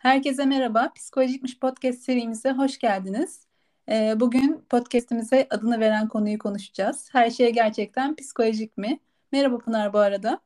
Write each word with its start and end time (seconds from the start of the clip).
Herkese 0.00 0.46
merhaba. 0.46 0.92
Psikolojikmiş 0.92 1.58
podcast 1.58 2.02
serimize 2.02 2.52
hoş 2.52 2.78
geldiniz. 2.78 3.46
Ee, 3.88 4.14
bugün 4.20 4.64
podcastimize 4.70 5.46
adını 5.50 5.80
veren 5.80 6.08
konuyu 6.08 6.38
konuşacağız. 6.38 7.08
Her 7.12 7.30
şey 7.30 7.52
gerçekten 7.52 8.16
psikolojik 8.16 8.78
mi? 8.78 9.00
Merhaba 9.32 9.58
Pınar 9.58 9.92
bu 9.92 9.98
arada. 9.98 10.40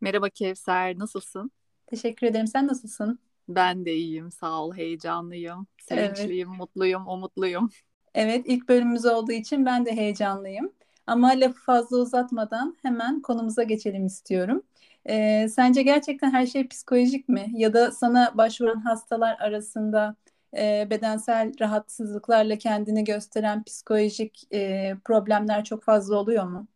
Merhaba 0.00 0.28
Kevser, 0.28 0.98
nasılsın? 0.98 1.50
Teşekkür 1.86 2.26
ederim. 2.26 2.46
Sen 2.46 2.66
nasılsın? 2.66 3.18
Ben 3.48 3.84
de 3.84 3.94
iyiyim, 3.94 4.30
sağ 4.30 4.62
ol. 4.62 4.74
Heyecanlıyım, 4.74 5.66
sevinçliyim, 5.78 6.48
evet. 6.48 6.58
mutluyum, 6.58 7.08
umutluyum. 7.08 7.70
Evet, 8.14 8.44
ilk 8.48 8.68
bölümümüz 8.68 9.06
olduğu 9.06 9.32
için 9.32 9.66
ben 9.66 9.86
de 9.86 9.96
heyecanlıyım. 9.96 10.72
Ama 11.06 11.28
lafı 11.28 11.60
fazla 11.64 11.96
uzatmadan 11.96 12.76
hemen 12.82 13.22
konumuza 13.22 13.62
geçelim 13.62 14.06
istiyorum. 14.06 14.62
Ee, 15.08 15.48
sence 15.48 15.82
gerçekten 15.82 16.30
her 16.30 16.46
şey 16.46 16.68
psikolojik 16.68 17.28
mi? 17.28 17.50
Ya 17.54 17.72
da 17.72 17.90
sana 17.92 18.32
başvuran 18.36 18.80
hastalar 18.80 19.36
arasında 19.40 20.16
e, 20.56 20.86
bedensel 20.90 21.52
rahatsızlıklarla 21.60 22.58
kendini 22.58 23.04
gösteren 23.04 23.64
psikolojik 23.64 24.42
e, 24.52 24.94
problemler 25.04 25.64
çok 25.64 25.82
fazla 25.84 26.16
oluyor 26.16 26.44
mu? 26.44 26.66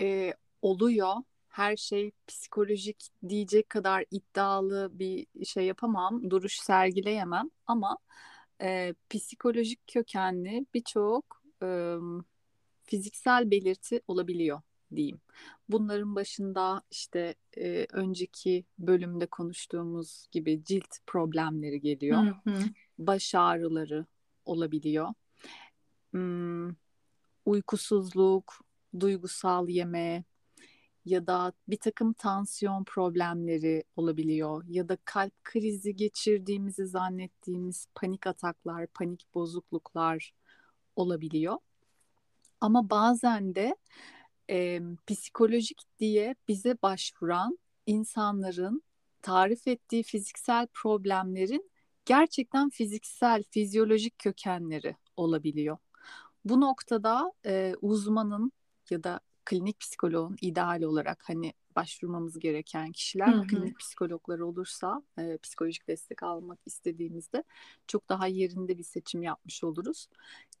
E, 0.00 0.34
oluyor. 0.62 1.14
Her 1.48 1.76
şey 1.76 2.12
psikolojik 2.26 3.08
diyecek 3.28 3.70
kadar 3.70 4.04
iddialı 4.10 4.90
bir 4.92 5.26
şey 5.44 5.64
yapamam, 5.66 6.30
duruş 6.30 6.56
sergileyemem 6.58 7.50
ama 7.66 7.98
e, 8.62 8.94
psikolojik 9.10 9.80
kökenli 9.86 10.66
birçok 10.74 11.42
e, 11.62 11.96
fiziksel 12.84 13.50
belirti 13.50 14.00
olabiliyor 14.08 14.60
diyeyim. 14.94 15.20
Bunların 15.68 16.14
başında 16.14 16.82
işte 16.90 17.34
e, 17.56 17.86
önceki 17.92 18.64
bölümde 18.78 19.26
konuştuğumuz 19.26 20.26
gibi 20.32 20.64
cilt 20.64 20.94
problemleri 21.06 21.80
geliyor. 21.80 22.22
Hı 22.22 22.50
hı. 22.50 22.58
Baş 22.98 23.34
ağrıları 23.34 24.06
olabiliyor. 24.44 25.08
Hmm, 26.10 26.74
uykusuzluk, 27.44 28.60
duygusal 29.00 29.68
yeme 29.68 30.24
ya 31.04 31.26
da 31.26 31.52
bir 31.68 31.76
takım 31.76 32.12
tansiyon 32.12 32.84
problemleri 32.84 33.84
olabiliyor 33.96 34.64
ya 34.68 34.88
da 34.88 34.98
kalp 35.04 35.44
krizi 35.44 35.96
geçirdiğimizi 35.96 36.86
zannettiğimiz 36.86 37.86
panik 37.94 38.26
ataklar, 38.26 38.86
panik 38.86 39.34
bozukluklar 39.34 40.34
olabiliyor. 40.96 41.56
Ama 42.60 42.90
bazen 42.90 43.54
de 43.54 43.76
e, 44.50 44.80
psikolojik 45.06 45.82
diye 45.98 46.34
bize 46.48 46.76
başvuran 46.82 47.58
insanların 47.86 48.82
tarif 49.22 49.68
ettiği 49.68 50.02
fiziksel 50.02 50.66
problemlerin 50.66 51.70
gerçekten 52.04 52.70
fiziksel, 52.70 53.42
fizyolojik 53.50 54.18
kökenleri 54.18 54.96
olabiliyor. 55.16 55.76
Bu 56.44 56.60
noktada 56.60 57.32
e, 57.46 57.74
uzmanın 57.80 58.52
ya 58.90 59.04
da 59.04 59.20
klinik 59.44 59.80
psikoloğun 59.80 60.36
ideal 60.40 60.82
olarak 60.82 61.22
hani 61.28 61.52
başvurmamız 61.76 62.38
gereken 62.38 62.92
kişiler 62.92 63.28
hı 63.28 63.40
hı. 63.40 63.46
klinik 63.46 63.78
psikologlar 63.78 64.38
olursa 64.38 65.02
e, 65.18 65.38
psikolojik 65.38 65.88
destek 65.88 66.22
almak 66.22 66.58
istediğimizde 66.66 67.44
çok 67.86 68.08
daha 68.08 68.26
yerinde 68.26 68.78
bir 68.78 68.82
seçim 68.82 69.22
yapmış 69.22 69.64
oluruz. 69.64 70.08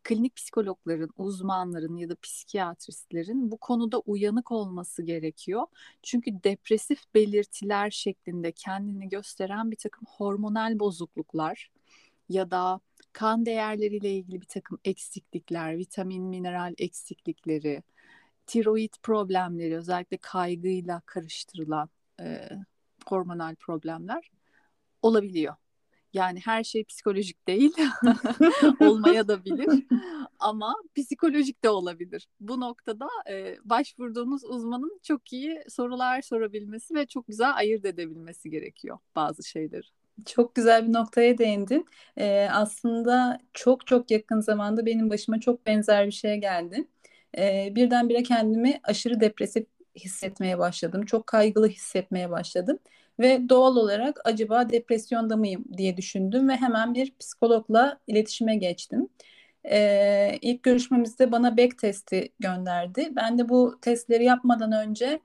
Klinik 0.04 0.36
psikologların, 0.36 1.10
uzmanların 1.16 1.96
ya 1.96 2.08
da 2.08 2.16
psikiyatristlerin 2.22 3.50
bu 3.50 3.58
konuda 3.58 3.98
uyanık 3.98 4.52
olması 4.52 5.02
gerekiyor. 5.02 5.66
Çünkü 6.02 6.30
depresif 6.44 7.00
belirtiler 7.14 7.90
şeklinde 7.90 8.52
kendini 8.52 9.08
gösteren 9.08 9.70
bir 9.70 9.76
takım 9.76 10.04
hormonal 10.08 10.78
bozukluklar 10.78 11.70
ya 12.28 12.50
da 12.50 12.80
kan 13.12 13.46
değerleriyle 13.46 14.14
ilgili 14.16 14.40
bir 14.40 14.46
takım 14.46 14.78
eksiklikler, 14.84 15.78
vitamin, 15.78 16.24
mineral 16.24 16.74
eksiklikleri, 16.78 17.82
tiroid 18.46 18.94
problemleri 19.02 19.76
özellikle 19.76 20.16
kaygıyla 20.16 21.02
karıştırılan 21.06 21.88
e, 22.20 22.48
hormonal 23.06 23.54
problemler 23.54 24.30
olabiliyor. 25.02 25.54
Yani 26.12 26.40
her 26.44 26.64
şey 26.64 26.84
psikolojik 26.84 27.48
değil, 27.48 27.72
olmaya 28.80 29.28
da 29.28 29.44
bilir 29.44 29.84
ama 30.38 30.74
psikolojik 30.94 31.64
de 31.64 31.70
olabilir. 31.70 32.28
Bu 32.40 32.60
noktada 32.60 33.08
e, 33.30 33.56
başvurduğunuz 33.64 34.44
uzmanın 34.44 35.00
çok 35.02 35.32
iyi 35.32 35.62
sorular 35.68 36.22
sorabilmesi 36.22 36.94
ve 36.94 37.06
çok 37.06 37.26
güzel 37.26 37.56
ayırt 37.56 37.84
edebilmesi 37.84 38.50
gerekiyor 38.50 38.98
bazı 39.16 39.42
şeyleri. 39.42 39.86
Çok 40.26 40.54
güzel 40.54 40.88
bir 40.88 40.92
noktaya 40.92 41.38
değindin. 41.38 41.86
Ee, 42.16 42.48
aslında 42.52 43.40
çok 43.54 43.86
çok 43.86 44.10
yakın 44.10 44.40
zamanda 44.40 44.86
benim 44.86 45.10
başıma 45.10 45.40
çok 45.40 45.66
benzer 45.66 46.06
bir 46.06 46.12
şey 46.12 46.36
geldi 46.36 46.88
e, 47.38 47.72
birdenbire 47.74 48.22
kendimi 48.22 48.80
aşırı 48.84 49.20
depresif 49.20 49.66
hissetmeye 49.96 50.58
başladım. 50.58 51.04
Çok 51.04 51.26
kaygılı 51.26 51.68
hissetmeye 51.68 52.30
başladım. 52.30 52.78
Ve 53.20 53.48
doğal 53.48 53.76
olarak 53.76 54.20
acaba 54.24 54.70
depresyonda 54.70 55.36
mıyım 55.36 55.64
diye 55.76 55.96
düşündüm 55.96 56.48
ve 56.48 56.56
hemen 56.56 56.94
bir 56.94 57.12
psikologla 57.20 58.00
iletişime 58.06 58.56
geçtim. 58.56 59.08
Ee, 59.70 60.38
ilk 60.42 60.62
görüşmemizde 60.62 61.32
bana 61.32 61.56
Beck 61.56 61.78
testi 61.78 62.32
gönderdi. 62.40 63.08
Ben 63.16 63.38
de 63.38 63.48
bu 63.48 63.78
testleri 63.82 64.24
yapmadan 64.24 64.72
önce 64.72 65.20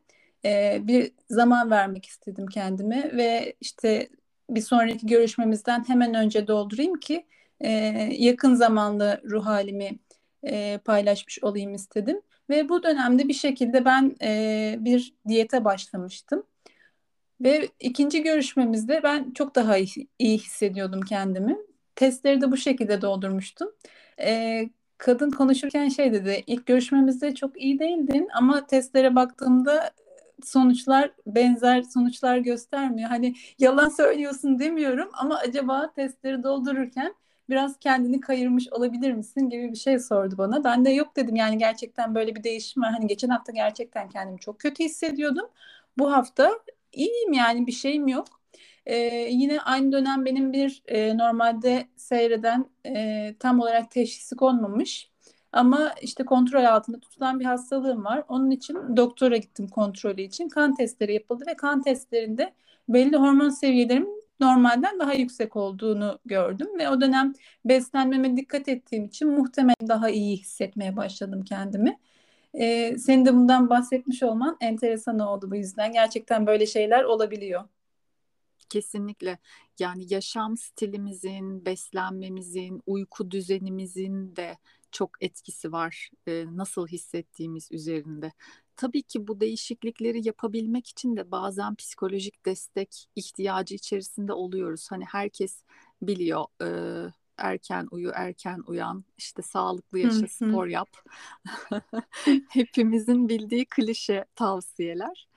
e, 0.45 0.79
bir 0.81 1.11
zaman 1.29 1.71
vermek 1.71 2.05
istedim 2.05 2.47
kendime 2.47 3.11
ve 3.17 3.53
işte 3.61 4.09
bir 4.49 4.61
sonraki 4.61 5.07
görüşmemizden 5.07 5.89
hemen 5.89 6.13
önce 6.13 6.47
doldurayım 6.47 6.99
ki 6.99 7.25
e, 7.61 7.69
yakın 8.17 8.53
zamanlı 8.55 9.21
ruh 9.25 9.45
halimi 9.45 9.99
e, 10.43 10.79
paylaşmış 10.85 11.43
olayım 11.43 11.73
istedim. 11.73 12.21
Ve 12.49 12.69
bu 12.69 12.83
dönemde 12.83 13.27
bir 13.27 13.33
şekilde 13.33 13.85
ben 13.85 14.15
e, 14.21 14.75
bir 14.79 15.13
diyete 15.27 15.65
başlamıştım. 15.65 16.43
Ve 17.41 17.69
ikinci 17.79 18.23
görüşmemizde 18.23 19.03
ben 19.03 19.31
çok 19.31 19.55
daha 19.55 19.77
iyi, 19.77 20.37
hissediyordum 20.37 21.01
kendimi. 21.01 21.57
Testleri 21.95 22.41
de 22.41 22.51
bu 22.51 22.57
şekilde 22.57 23.01
doldurmuştum. 23.01 23.71
E, 24.19 24.61
kadın 24.97 25.31
konuşurken 25.31 25.89
şey 25.89 26.13
dedi, 26.13 26.43
ilk 26.47 26.65
görüşmemizde 26.65 27.35
çok 27.35 27.61
iyi 27.61 27.79
değildin 27.79 28.27
ama 28.33 28.65
testlere 28.67 29.15
baktığımda 29.15 29.91
sonuçlar 30.43 31.11
benzer 31.27 31.81
sonuçlar 31.81 32.37
göstermiyor. 32.37 33.09
Hani 33.09 33.35
yalan 33.59 33.89
söylüyorsun 33.89 34.59
demiyorum 34.59 35.09
ama 35.13 35.37
acaba 35.37 35.93
testleri 35.95 36.43
doldururken 36.43 37.13
biraz 37.51 37.77
kendini 37.79 38.19
kayırmış 38.21 38.73
olabilir 38.73 39.11
misin 39.11 39.49
gibi 39.49 39.71
bir 39.71 39.77
şey 39.77 39.99
sordu 39.99 40.37
bana. 40.37 40.63
Ben 40.63 40.85
de 40.85 40.89
yok 40.89 41.15
dedim 41.15 41.35
yani 41.35 41.57
gerçekten 41.57 42.15
böyle 42.15 42.35
bir 42.35 42.43
değişim 42.43 42.83
var. 42.83 42.91
Hani 42.91 43.07
geçen 43.07 43.29
hafta 43.29 43.51
gerçekten 43.51 44.09
kendimi 44.09 44.39
çok 44.39 44.59
kötü 44.59 44.83
hissediyordum. 44.83 45.49
Bu 45.97 46.11
hafta 46.11 46.51
iyiyim 46.93 47.33
yani 47.33 47.67
bir 47.67 47.71
şeyim 47.71 48.07
yok. 48.07 48.27
Ee, 48.85 48.95
yine 49.31 49.61
aynı 49.61 49.91
dönem 49.91 50.25
benim 50.25 50.53
bir 50.53 50.83
e, 50.87 51.17
normalde 51.17 51.87
seyreden 51.95 52.65
e, 52.85 53.35
tam 53.39 53.59
olarak 53.59 53.91
teşhisi 53.91 54.35
konmamış 54.35 55.11
ama 55.51 55.93
işte 56.01 56.25
kontrol 56.25 56.63
altında 56.63 56.99
tutulan 56.99 57.39
bir 57.39 57.45
hastalığım 57.45 58.05
var. 58.05 58.23
Onun 58.29 58.51
için 58.51 58.97
doktora 58.97 59.37
gittim 59.37 59.67
kontrolü 59.67 60.21
için. 60.21 60.49
Kan 60.49 60.75
testleri 60.75 61.13
yapıldı 61.13 61.43
ve 61.47 61.55
kan 61.55 61.81
testlerinde 61.81 62.53
belli 62.89 63.17
hormon 63.17 63.49
seviyelerim 63.49 64.07
normalden 64.41 64.99
daha 64.99 65.13
yüksek 65.13 65.55
olduğunu 65.55 66.19
gördüm 66.25 66.67
ve 66.79 66.89
o 66.89 67.01
dönem 67.01 67.33
beslenmeme 67.65 68.37
dikkat 68.37 68.67
ettiğim 68.69 69.05
için 69.05 69.27
muhtemelen 69.29 69.87
daha 69.87 70.09
iyi 70.09 70.37
hissetmeye 70.37 70.95
başladım 70.95 71.43
kendimi. 71.43 71.99
Ee, 72.53 72.97
senin 72.97 73.25
de 73.25 73.33
bundan 73.33 73.69
bahsetmiş 73.69 74.23
olman 74.23 74.57
enteresan 74.61 75.19
oldu 75.19 75.51
bu 75.51 75.55
yüzden. 75.55 75.93
Gerçekten 75.93 76.47
böyle 76.47 76.65
şeyler 76.65 77.03
olabiliyor. 77.03 77.63
Kesinlikle. 78.69 79.37
Yani 79.79 80.13
yaşam 80.13 80.57
stilimizin, 80.57 81.65
beslenmemizin, 81.65 82.81
uyku 82.85 83.31
düzenimizin 83.31 84.35
de 84.35 84.57
çok 84.91 85.11
etkisi 85.21 85.71
var 85.71 86.09
e, 86.27 86.45
nasıl 86.57 86.87
hissettiğimiz 86.87 87.71
üzerinde. 87.71 88.31
Tabii 88.81 89.01
ki 89.01 89.27
bu 89.27 89.39
değişiklikleri 89.39 90.27
yapabilmek 90.27 90.87
için 90.87 91.17
de 91.17 91.31
bazen 91.31 91.75
psikolojik 91.75 92.45
destek 92.45 93.09
ihtiyacı 93.15 93.75
içerisinde 93.75 94.33
oluyoruz. 94.33 94.87
Hani 94.89 95.05
herkes 95.05 95.63
biliyor 96.01 96.45
e, 96.63 96.67
erken 97.37 97.87
uyu, 97.91 98.11
erken 98.15 98.63
uyan, 98.67 99.05
işte 99.17 99.41
sağlıklı 99.41 99.99
yaşa, 99.99 100.27
spor 100.27 100.67
yap. 100.67 100.89
Hepimizin 102.49 103.29
bildiği 103.29 103.65
klişe 103.65 104.25
tavsiyeler 104.35 105.27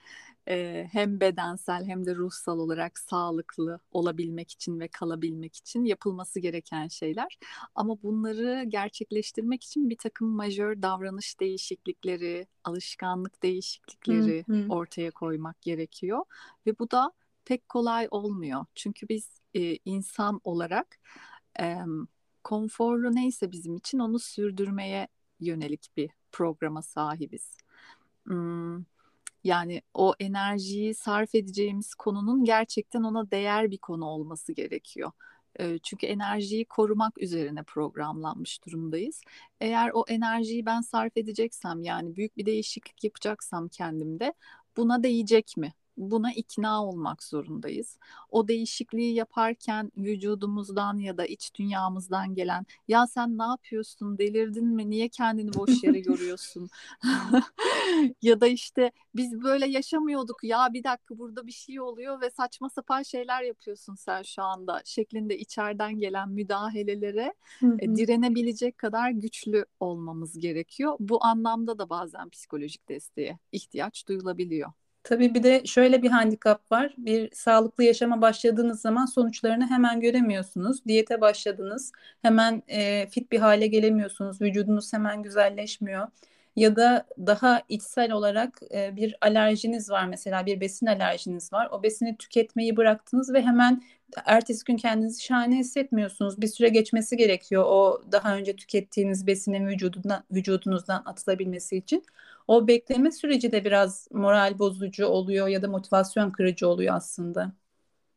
e, 0.47 0.87
hem 0.91 1.19
bedensel 1.19 1.85
hem 1.85 2.05
de 2.05 2.15
ruhsal 2.15 2.59
olarak 2.59 2.99
sağlıklı 2.99 3.79
olabilmek 3.91 4.51
için 4.51 4.79
ve 4.79 4.87
kalabilmek 4.87 5.55
için 5.55 5.85
yapılması 5.85 6.39
gereken 6.39 6.87
şeyler. 6.87 7.37
Ama 7.75 8.03
bunları 8.03 8.63
gerçekleştirmek 8.67 9.63
için 9.63 9.89
bir 9.89 9.97
takım 9.97 10.27
majör 10.27 10.81
davranış 10.81 11.39
değişiklikleri, 11.39 12.47
alışkanlık 12.63 13.43
değişiklikleri 13.43 14.45
hı 14.47 14.53
hı. 14.53 14.65
ortaya 14.69 15.11
koymak 15.11 15.61
gerekiyor. 15.61 16.25
Ve 16.67 16.79
bu 16.79 16.91
da 16.91 17.11
pek 17.45 17.69
kolay 17.69 18.07
olmuyor. 18.11 18.65
Çünkü 18.75 19.09
biz 19.09 19.29
e, 19.53 19.77
insan 19.85 20.41
olarak 20.43 20.99
e, 21.59 21.77
konforlu 22.43 23.15
neyse 23.15 23.51
bizim 23.51 23.75
için 23.75 23.99
onu 23.99 24.19
sürdürmeye 24.19 25.07
yönelik 25.39 25.89
bir 25.97 26.09
programa 26.31 26.81
sahibiz. 26.81 27.57
Hmm, 28.23 28.83
yani 29.45 29.81
o 29.93 30.13
enerjiyi 30.19 30.95
sarf 30.95 31.35
edeceğimiz 31.35 31.95
konunun 31.95 32.45
gerçekten 32.45 33.03
ona 33.03 33.31
değer 33.31 33.71
bir 33.71 33.77
konu 33.77 34.05
olması 34.05 34.53
gerekiyor. 34.53 35.11
Çünkü 35.83 36.07
enerjiyi 36.07 36.65
korumak 36.65 37.21
üzerine 37.21 37.63
programlanmış 37.63 38.65
durumdayız. 38.65 39.21
Eğer 39.61 39.91
o 39.93 40.05
enerjiyi 40.07 40.65
ben 40.65 40.81
sarf 40.81 41.17
edeceksem 41.17 41.83
yani 41.83 42.15
büyük 42.15 42.37
bir 42.37 42.45
değişiklik 42.45 43.03
yapacaksam 43.03 43.67
kendimde 43.69 44.33
buna 44.77 45.03
değecek 45.03 45.57
mi? 45.57 45.73
Buna 45.97 46.33
ikna 46.33 46.85
olmak 46.85 47.23
zorundayız. 47.23 47.97
O 48.29 48.47
değişikliği 48.47 49.13
yaparken 49.13 49.91
vücudumuzdan 49.97 50.97
ya 50.99 51.17
da 51.17 51.25
iç 51.25 51.55
dünyamızdan 51.55 52.35
gelen 52.35 52.65
ya 52.87 53.07
sen 53.07 53.37
ne 53.37 53.43
yapıyorsun 53.43 54.17
delirdin 54.17 54.67
mi 54.67 54.89
niye 54.89 55.09
kendini 55.09 55.53
boş 55.53 55.83
yere 55.83 55.99
yoruyorsun 56.05 56.69
ya 58.21 58.41
da 58.41 58.47
işte 58.47 58.91
biz 59.15 59.41
böyle 59.43 59.67
yaşamıyorduk 59.67 60.43
ya 60.43 60.73
bir 60.73 60.83
dakika 60.83 61.17
burada 61.17 61.47
bir 61.47 61.51
şey 61.51 61.79
oluyor 61.79 62.21
ve 62.21 62.29
saçma 62.29 62.69
sapan 62.69 63.03
şeyler 63.03 63.41
yapıyorsun 63.41 63.95
sen 63.95 64.21
şu 64.21 64.43
anda 64.43 64.81
şeklinde 64.85 65.37
içeriden 65.37 65.97
gelen 65.99 66.29
müdahalelere 66.29 67.33
e, 67.79 67.95
direnebilecek 67.95 68.77
kadar 68.77 69.11
güçlü 69.11 69.65
olmamız 69.79 70.39
gerekiyor. 70.39 70.95
Bu 70.99 71.25
anlamda 71.25 71.79
da 71.79 71.89
bazen 71.89 72.29
psikolojik 72.29 72.89
desteğe 72.89 73.39
ihtiyaç 73.51 74.07
duyulabiliyor. 74.07 74.71
Tabii 75.05 75.33
bir 75.35 75.43
de 75.43 75.65
şöyle 75.65 76.03
bir 76.03 76.09
handikap 76.09 76.71
var. 76.71 76.93
Bir 76.97 77.29
sağlıklı 77.35 77.83
yaşama 77.83 78.21
başladığınız 78.21 78.81
zaman 78.81 79.05
sonuçlarını 79.05 79.67
hemen 79.67 80.01
göremiyorsunuz. 80.01 80.85
Diyete 80.85 81.21
başladınız. 81.21 81.91
Hemen 82.21 82.63
e, 82.67 83.07
fit 83.07 83.31
bir 83.31 83.39
hale 83.39 83.67
gelemiyorsunuz. 83.67 84.41
Vücudunuz 84.41 84.93
hemen 84.93 85.23
güzelleşmiyor. 85.23 86.07
Ya 86.55 86.75
da 86.75 87.05
daha 87.19 87.61
içsel 87.69 88.11
olarak 88.11 88.59
e, 88.73 88.95
bir 88.95 89.15
alerjiniz 89.21 89.89
var 89.89 90.05
mesela 90.05 90.45
bir 90.45 90.61
besin 90.61 90.85
alerjiniz 90.85 91.53
var. 91.53 91.69
O 91.71 91.83
besini 91.83 92.17
tüketmeyi 92.17 92.77
bıraktınız 92.77 93.33
ve 93.33 93.41
hemen 93.41 93.83
ertesi 94.25 94.65
gün 94.65 94.77
kendinizi 94.77 95.23
şahane 95.23 95.57
hissetmiyorsunuz. 95.57 96.41
Bir 96.41 96.47
süre 96.47 96.69
geçmesi 96.69 97.17
gerekiyor 97.17 97.63
o 97.67 98.01
daha 98.11 98.35
önce 98.35 98.55
tükettiğiniz 98.55 99.27
besinin 99.27 99.67
vücudundan, 99.67 100.23
vücudunuzdan 100.31 101.03
atılabilmesi 101.05 101.77
için. 101.77 102.03
O 102.47 102.67
bekleme 102.67 103.11
süreci 103.11 103.51
de 103.51 103.65
biraz 103.65 104.07
moral 104.11 104.59
bozucu 104.59 105.05
oluyor 105.05 105.47
ya 105.47 105.61
da 105.61 105.67
motivasyon 105.67 106.31
kırıcı 106.31 106.67
oluyor 106.67 106.95
aslında. 106.95 107.53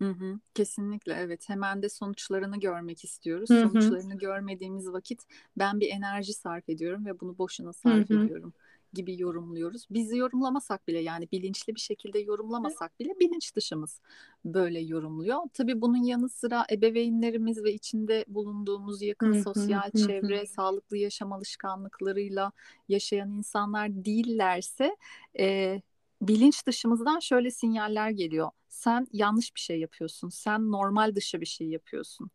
Hı 0.02 0.08
hı, 0.10 0.40
kesinlikle 0.54 1.12
evet. 1.14 1.48
Hemen 1.48 1.82
de 1.82 1.88
sonuçlarını 1.88 2.60
görmek 2.60 3.04
istiyoruz. 3.04 3.50
Hı 3.50 3.62
hı. 3.64 3.96
Sonuçlarını 3.96 4.18
görmediğimiz 4.18 4.88
vakit 4.92 5.22
ben 5.56 5.80
bir 5.80 5.90
enerji 5.90 6.34
sarf 6.34 6.68
ediyorum 6.68 7.06
ve 7.06 7.20
bunu 7.20 7.38
boşuna 7.38 7.72
sarf 7.72 8.04
hı 8.08 8.14
hı. 8.14 8.30
ediyorum 8.30 8.52
gibi 8.92 9.20
yorumluyoruz. 9.20 9.86
Bizi 9.90 10.16
yorumlamasak 10.16 10.88
bile 10.88 10.98
yani 10.98 11.28
bilinçli 11.32 11.74
bir 11.74 11.80
şekilde 11.80 12.18
yorumlamasak 12.18 13.00
bile 13.00 13.10
bilinç 13.20 13.56
dışımız 13.56 14.00
böyle 14.44 14.80
yorumluyor. 14.80 15.38
Tabii 15.54 15.80
bunun 15.80 16.02
yanı 16.02 16.28
sıra 16.28 16.66
ebeveynlerimiz 16.72 17.64
ve 17.64 17.72
içinde 17.74 18.24
bulunduğumuz 18.28 19.02
yakın 19.02 19.32
sosyal 19.32 19.90
çevre, 19.92 20.46
sağlıklı 20.46 20.96
yaşam 20.96 21.32
alışkanlıklarıyla 21.32 22.52
yaşayan 22.88 23.30
insanlar 23.30 24.04
değillerse 24.04 24.96
e, 25.38 25.80
bilinç 26.22 26.66
dışımızdan 26.66 27.18
şöyle 27.18 27.50
sinyaller 27.50 28.10
geliyor. 28.10 28.50
Sen 28.68 29.06
yanlış 29.12 29.54
bir 29.54 29.60
şey 29.60 29.80
yapıyorsun, 29.80 30.28
sen 30.28 30.70
normal 30.72 31.14
dışı 31.14 31.40
bir 31.40 31.46
şey 31.46 31.68
yapıyorsun 31.68 32.30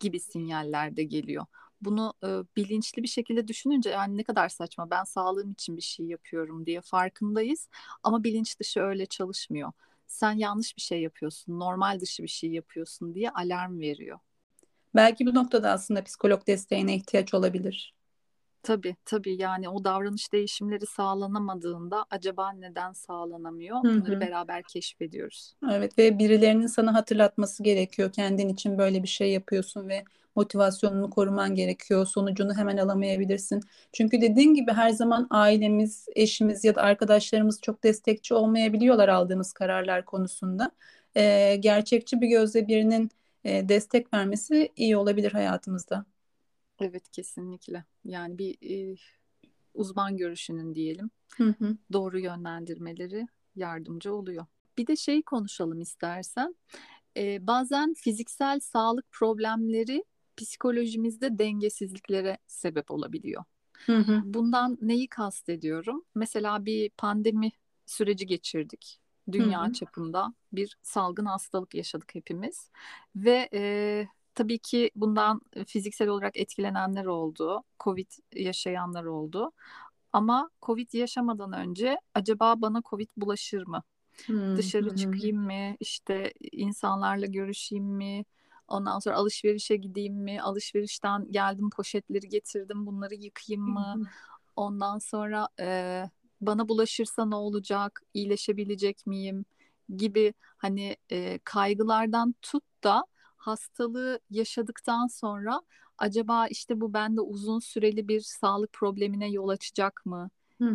gibi 0.00 0.20
sinyaller 0.20 0.96
de 0.96 1.04
geliyor 1.04 1.46
bunu 1.80 2.14
e, 2.24 2.28
bilinçli 2.56 3.02
bir 3.02 3.08
şekilde 3.08 3.48
düşününce 3.48 3.90
yani 3.90 4.16
ne 4.16 4.24
kadar 4.24 4.48
saçma 4.48 4.90
ben 4.90 5.04
sağlığım 5.04 5.50
için 5.50 5.76
bir 5.76 5.82
şey 5.82 6.06
yapıyorum 6.06 6.66
diye 6.66 6.80
farkındayız 6.80 7.68
ama 8.02 8.24
bilinç 8.24 8.60
dışı 8.60 8.80
öyle 8.80 9.06
çalışmıyor. 9.06 9.72
Sen 10.06 10.32
yanlış 10.32 10.76
bir 10.76 10.82
şey 10.82 11.02
yapıyorsun, 11.02 11.58
normal 11.60 12.00
dışı 12.00 12.22
bir 12.22 12.28
şey 12.28 12.50
yapıyorsun 12.50 13.14
diye 13.14 13.30
alarm 13.30 13.80
veriyor. 13.80 14.18
Belki 14.94 15.26
bu 15.26 15.34
noktada 15.34 15.70
aslında 15.70 16.04
psikolog 16.04 16.46
desteğine 16.46 16.96
ihtiyaç 16.96 17.34
olabilir. 17.34 17.94
Tabii 18.62 18.96
tabii 19.04 19.36
yani 19.36 19.68
o 19.68 19.84
davranış 19.84 20.32
değişimleri 20.32 20.86
sağlanamadığında 20.86 22.06
acaba 22.10 22.52
neden 22.52 22.92
sağlanamıyor? 22.92 23.82
Bunları 23.82 24.12
Hı-hı. 24.12 24.20
beraber 24.20 24.62
keşfediyoruz. 24.62 25.54
Evet 25.70 25.98
ve 25.98 26.18
birilerinin 26.18 26.66
sana 26.66 26.94
hatırlatması 26.94 27.62
gerekiyor. 27.62 28.12
Kendin 28.12 28.48
için 28.48 28.78
böyle 28.78 29.02
bir 29.02 29.08
şey 29.08 29.32
yapıyorsun 29.32 29.88
ve 29.88 30.04
motivasyonunu 30.38 31.10
koruman 31.10 31.54
gerekiyor. 31.54 32.06
Sonucunu 32.06 32.56
hemen 32.56 32.76
alamayabilirsin. 32.76 33.60
Çünkü 33.92 34.20
dediğin 34.20 34.54
gibi 34.54 34.72
her 34.72 34.90
zaman 34.90 35.26
ailemiz, 35.30 36.06
eşimiz 36.16 36.64
ya 36.64 36.74
da 36.74 36.82
arkadaşlarımız 36.82 37.60
çok 37.60 37.84
destekçi 37.84 38.34
olmayabiliyorlar 38.34 39.08
aldığımız 39.08 39.52
kararlar 39.52 40.04
konusunda. 40.04 40.70
Ee, 41.16 41.56
gerçekçi 41.60 42.20
bir 42.20 42.28
gözle 42.28 42.68
birinin 42.68 43.10
e, 43.44 43.68
destek 43.68 44.14
vermesi 44.14 44.72
iyi 44.76 44.96
olabilir 44.96 45.32
hayatımızda. 45.32 46.04
Evet 46.80 47.10
kesinlikle. 47.12 47.84
Yani 48.04 48.38
bir 48.38 48.56
e, 48.70 48.96
uzman 49.74 50.16
görüşünün 50.16 50.74
diyelim 50.74 51.10
hı 51.36 51.54
hı. 51.58 51.76
doğru 51.92 52.18
yönlendirmeleri 52.18 53.28
yardımcı 53.56 54.14
oluyor. 54.14 54.46
Bir 54.78 54.86
de 54.86 54.96
şey 54.96 55.22
konuşalım 55.22 55.80
istersen. 55.80 56.54
Ee, 57.16 57.46
bazen 57.46 57.94
fiziksel 57.94 58.60
sağlık 58.60 59.10
problemleri 59.10 60.04
psikolojimizde 60.38 61.38
dengesizliklere 61.38 62.38
sebep 62.46 62.90
olabiliyor. 62.90 63.44
Hı 63.86 63.96
hı. 63.96 64.20
Bundan 64.24 64.78
neyi 64.80 65.08
kastediyorum? 65.08 66.04
Mesela 66.14 66.64
bir 66.64 66.90
pandemi 66.90 67.50
süreci 67.86 68.26
geçirdik. 68.26 69.00
Dünya 69.32 69.64
hı 69.64 69.68
hı. 69.68 69.72
çapında 69.72 70.34
bir 70.52 70.76
salgın 70.82 71.24
hastalık 71.24 71.74
yaşadık 71.74 72.14
hepimiz 72.14 72.70
ve 73.16 73.48
e, 73.52 74.08
tabii 74.34 74.58
ki 74.58 74.90
bundan 74.96 75.40
fiziksel 75.66 76.08
olarak 76.08 76.36
etkilenenler 76.36 77.04
oldu, 77.04 77.62
Covid 77.80 78.10
yaşayanlar 78.34 79.04
oldu. 79.04 79.52
Ama 80.12 80.50
Covid 80.62 80.92
yaşamadan 80.92 81.52
önce 81.52 81.98
acaba 82.14 82.62
bana 82.62 82.82
Covid 82.90 83.08
bulaşır 83.16 83.66
mı? 83.66 83.82
Hmm. 84.26 84.56
Dışarı 84.56 84.96
çıkayım 84.96 85.38
mı? 85.38 85.76
İşte 85.80 86.32
insanlarla 86.52 87.26
görüşeyim 87.26 87.84
mi? 87.84 88.24
Ondan 88.68 88.98
sonra 88.98 89.16
alışverişe 89.16 89.76
gideyim 89.76 90.14
mi? 90.14 90.42
Alışverişten 90.42 91.32
geldim 91.32 91.70
poşetleri 91.70 92.28
getirdim 92.28 92.86
bunları 92.86 93.14
yıkayayım 93.14 93.62
mı? 93.72 93.98
Ondan 94.56 94.98
sonra 94.98 95.48
e, 95.60 96.04
bana 96.40 96.68
bulaşırsa 96.68 97.26
ne 97.26 97.34
olacak? 97.36 98.02
İyileşebilecek 98.14 99.06
miyim? 99.06 99.44
Gibi 99.96 100.34
hani 100.58 100.96
e, 101.10 101.38
kaygılardan 101.44 102.34
tut 102.42 102.64
da 102.84 103.04
hastalığı 103.36 104.20
yaşadıktan 104.30 105.06
sonra 105.06 105.62
acaba 105.98 106.46
işte 106.48 106.80
bu 106.80 106.94
bende 106.94 107.20
uzun 107.20 107.58
süreli 107.58 108.08
bir 108.08 108.20
sağlık 108.20 108.72
problemine 108.72 109.30
yol 109.30 109.48
açacak 109.48 110.06
mı? 110.06 110.30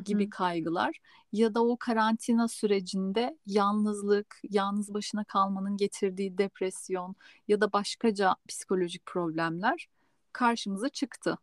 Gibi 0.06 0.30
kaygılar 0.30 1.00
ya 1.32 1.54
da 1.54 1.64
o 1.64 1.78
karantina 1.78 2.48
sürecinde 2.48 3.38
yalnızlık, 3.46 4.40
yalnız 4.50 4.94
başına 4.94 5.24
kalmanın 5.24 5.78
getirdiği 5.78 6.38
depresyon 6.38 7.16
ya 7.48 7.62
da 7.62 7.74
başkaca 7.74 8.36
psikolojik 8.48 9.06
problemler 9.06 9.88
karşımıza 10.34 10.90
çıktı. 10.90 11.38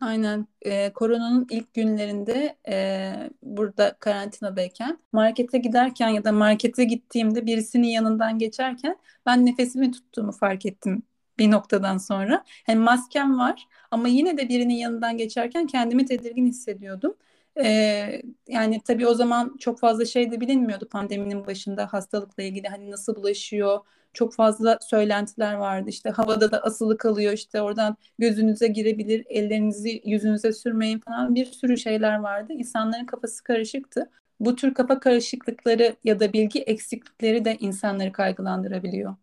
Aynen. 0.00 0.46
Ee, 0.62 0.92
koronanın 0.92 1.46
ilk 1.50 1.74
günlerinde 1.74 2.56
e, 2.68 3.14
burada 3.42 3.96
karantinadayken 4.00 4.98
markete 5.12 5.58
giderken 5.58 6.08
ya 6.08 6.24
da 6.24 6.32
markete 6.32 6.84
gittiğimde 6.84 7.46
birisinin 7.46 7.88
yanından 7.88 8.38
geçerken 8.38 8.96
ben 9.26 9.46
nefesimi 9.46 9.92
tuttuğumu 9.92 10.32
fark 10.32 10.66
ettim 10.66 11.02
bir 11.38 11.50
noktadan 11.50 11.98
sonra. 11.98 12.44
Hani 12.66 12.78
maskem 12.78 13.38
var 13.38 13.68
ama 13.90 14.08
yine 14.08 14.38
de 14.38 14.48
birinin 14.48 14.74
yanından 14.74 15.16
geçerken 15.16 15.66
kendimi 15.66 16.06
tedirgin 16.06 16.46
hissediyordum. 16.46 17.14
Ee, 17.60 18.22
yani 18.48 18.80
tabii 18.84 19.06
o 19.06 19.14
zaman 19.14 19.56
çok 19.58 19.80
fazla 19.80 20.04
şey 20.04 20.30
de 20.30 20.40
bilinmiyordu 20.40 20.88
pandeminin 20.88 21.46
başında 21.46 21.86
hastalıkla 21.92 22.42
ilgili 22.42 22.68
hani 22.68 22.90
nasıl 22.90 23.16
bulaşıyor 23.16 23.78
çok 24.12 24.34
fazla 24.34 24.78
söylentiler 24.82 25.54
vardı 25.54 25.90
işte 25.90 26.10
havada 26.10 26.52
da 26.52 26.62
asılı 26.62 26.98
kalıyor 26.98 27.32
işte 27.32 27.62
oradan 27.62 27.96
gözünüze 28.18 28.66
girebilir 28.68 29.24
ellerinizi 29.28 30.02
yüzünüze 30.04 30.52
sürmeyin 30.52 30.98
falan 30.98 31.34
bir 31.34 31.46
sürü 31.46 31.78
şeyler 31.78 32.18
vardı 32.18 32.52
insanların 32.52 33.06
kafası 33.06 33.44
karışıktı 33.44 34.10
bu 34.40 34.56
tür 34.56 34.74
kafa 34.74 35.00
karışıklıkları 35.00 35.96
ya 36.04 36.20
da 36.20 36.32
bilgi 36.32 36.62
eksiklikleri 36.62 37.44
de 37.44 37.56
insanları 37.60 38.12
kaygılandırabiliyor. 38.12 39.16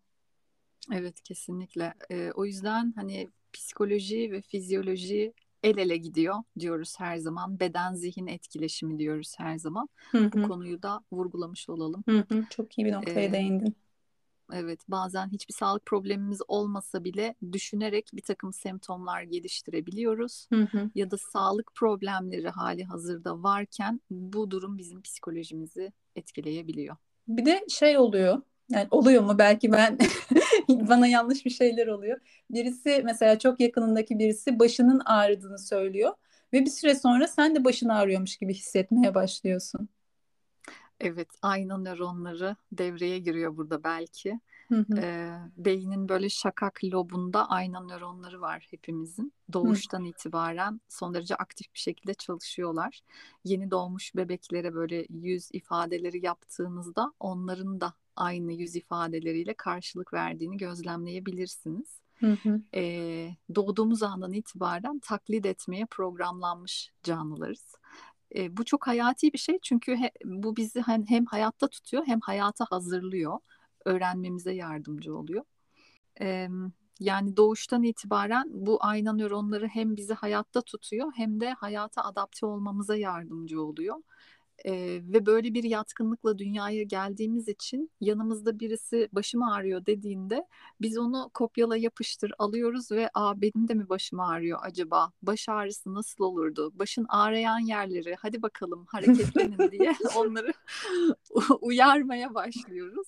Evet 0.93 1.21
kesinlikle. 1.24 1.93
Ee, 2.12 2.31
o 2.36 2.45
yüzden 2.45 2.93
hani 2.95 3.29
psikoloji 3.53 4.31
ve 4.31 4.41
fizyoloji 4.41 5.33
el 5.63 5.78
ele 5.78 5.98
gidiyor 5.98 6.36
diyoruz 6.60 7.00
her 7.00 7.18
zaman. 7.18 7.60
Beden 7.60 7.94
zihin 7.94 8.28
etkileşimi 8.28 9.00
diyoruz 9.00 9.36
her 9.38 9.58
zaman. 9.58 9.89
Hı 10.12 10.18
hı. 10.18 10.32
Bu 10.32 10.48
konuyu 10.48 10.84
da 10.84 11.01
vurgulamış 11.12 11.70
olalım. 11.70 12.04
Hı 12.10 12.25
hı. 12.30 12.44
Çok 12.50 12.78
iyi 12.78 12.86
bir 12.86 12.92
noktaya 12.92 13.25
ee, 13.25 13.34
değindin. 13.34 13.75
Evet, 14.54 14.80
bazen 14.88 15.30
hiçbir 15.30 15.54
sağlık 15.54 15.86
problemimiz 15.86 16.42
olmasa 16.48 17.04
bile 17.04 17.36
düşünerek 17.51 18.10
bir 18.13 18.22
takım 18.22 18.54
semptomlar 18.54 19.22
geliştirebiliyoruz. 19.22 20.48
Hı 20.54 20.62
hı. 20.62 20.89
Ya 20.96 21.12
da 21.12 21.18
sağlık 21.18 21.72
problemleri 21.75 22.50
hali 22.50 22.84
hazırda 22.84 23.44
varken 23.44 24.01
bu 24.10 24.51
durum 24.51 24.78
bizim 24.78 25.01
psikolojimizi 25.01 25.94
etkileyebiliyor. 26.16 26.96
Bir 27.28 27.46
de 27.46 27.66
şey 27.70 27.98
oluyor. 27.98 28.42
Yani 28.70 28.88
oluyor 28.92 29.24
mu? 29.24 29.38
Belki 29.38 29.72
ben 29.72 29.98
bana 30.89 31.07
yanlış 31.07 31.45
bir 31.45 31.49
şeyler 31.49 31.88
oluyor. 31.88 32.19
Birisi 32.51 33.01
mesela 33.05 33.39
çok 33.39 33.59
yakınındaki 33.59 34.19
birisi 34.19 34.59
başının 34.59 35.01
ağrıdığını 35.05 35.59
söylüyor 35.59 36.13
ve 36.53 36.61
bir 36.61 36.69
süre 36.69 36.95
sonra 36.95 37.27
sen 37.27 37.55
de 37.55 37.63
başın 37.63 37.89
ağrıyormuş 37.89 38.38
gibi 38.38 38.53
hissetmeye 38.53 39.15
başlıyorsun. 39.15 39.89
Evet, 40.99 41.27
ayna 41.41 41.77
nöronları 41.77 42.55
devreye 42.71 43.19
giriyor 43.19 43.57
burada 43.57 43.83
belki. 43.83 44.39
Hı 44.69 44.75
hı. 44.75 44.97
Ee, 44.97 45.38
beynin 45.57 46.09
böyle 46.09 46.29
şakak 46.29 46.83
lobunda 46.83 47.49
ayna 47.49 47.79
nöronları 47.79 48.41
var 48.41 48.67
hepimizin. 48.69 49.33
Doğuştan 49.53 50.05
itibaren 50.05 50.81
son 50.89 51.13
derece 51.13 51.35
aktif 51.35 51.73
bir 51.73 51.79
şekilde 51.79 52.13
çalışıyorlar. 52.13 53.01
Yeni 53.43 53.71
doğmuş 53.71 54.15
bebeklere 54.15 54.73
böyle 54.73 55.05
yüz 55.09 55.49
ifadeleri 55.53 56.25
yaptığınızda 56.25 57.13
onların 57.19 57.81
da 57.81 57.93
aynı 58.19 58.53
yüz 58.53 58.75
ifadeleriyle 58.75 59.53
karşılık 59.53 60.13
verdiğini 60.13 60.57
gözlemleyebilirsiniz. 60.57 61.99
Hı 62.19 62.38
hı. 62.43 62.61
Ee, 62.75 63.29
doğduğumuz 63.55 64.03
andan 64.03 64.33
itibaren 64.33 64.99
taklit 64.99 65.45
etmeye 65.45 65.85
programlanmış 65.85 66.91
canlılarız. 67.03 67.75
E, 68.35 68.57
bu 68.57 68.65
çok 68.65 68.88
hayati 68.88 69.33
bir 69.33 69.38
şey 69.38 69.59
çünkü 69.61 69.95
he, 69.95 70.11
bu 70.25 70.55
bizi 70.55 70.81
hem, 70.81 71.05
hem 71.05 71.25
hayatta 71.25 71.67
tutuyor 71.67 72.03
hem 72.05 72.19
hayata 72.19 72.65
hazırlıyor. 72.69 73.39
Öğrenmemize 73.85 74.53
yardımcı 74.53 75.15
oluyor. 75.17 75.43
E, 76.21 76.47
yani 76.99 77.38
doğuştan 77.38 77.83
itibaren 77.83 78.47
bu 78.51 78.77
ayna 78.81 79.13
nöronları 79.13 79.67
hem 79.67 79.97
bizi 79.97 80.13
hayatta 80.13 80.61
tutuyor 80.61 81.11
hem 81.15 81.39
de 81.39 81.53
hayata 81.53 82.03
adapte 82.03 82.45
olmamıza 82.45 82.95
yardımcı 82.95 83.61
oluyor. 83.61 83.95
E, 84.66 84.72
ve 85.04 85.25
böyle 85.25 85.54
bir 85.54 85.63
yatkınlıkla 85.63 86.38
dünyaya 86.38 86.84
geldiğimiz 86.84 87.48
için 87.48 87.92
yanımızda 88.01 88.60
birisi 88.60 89.10
başım 89.12 89.44
ağrıyor 89.44 89.86
dediğinde 89.86 90.48
biz 90.82 90.98
onu 90.98 91.32
kopyala 91.34 91.78
yapıştır 91.78 92.32
alıyoruz 92.39 92.92
ve 92.92 93.10
aa 93.13 93.42
benim 93.42 93.68
de 93.68 93.74
mi 93.74 93.89
başım 93.89 94.20
ağrıyor 94.20 94.60
acaba? 94.62 95.12
Baş 95.22 95.50
ağrısı 95.50 95.94
nasıl 95.94 96.24
olurdu? 96.24 96.72
Başın 96.75 97.06
ağrıyan 97.10 97.60
yerleri 97.60 98.16
hadi 98.20 98.42
bakalım 98.42 98.86
hareketlenin 98.86 99.72
diye 99.72 99.96
onları 100.18 100.54
uyarmaya 101.62 102.34
başlıyoruz. 102.36 103.08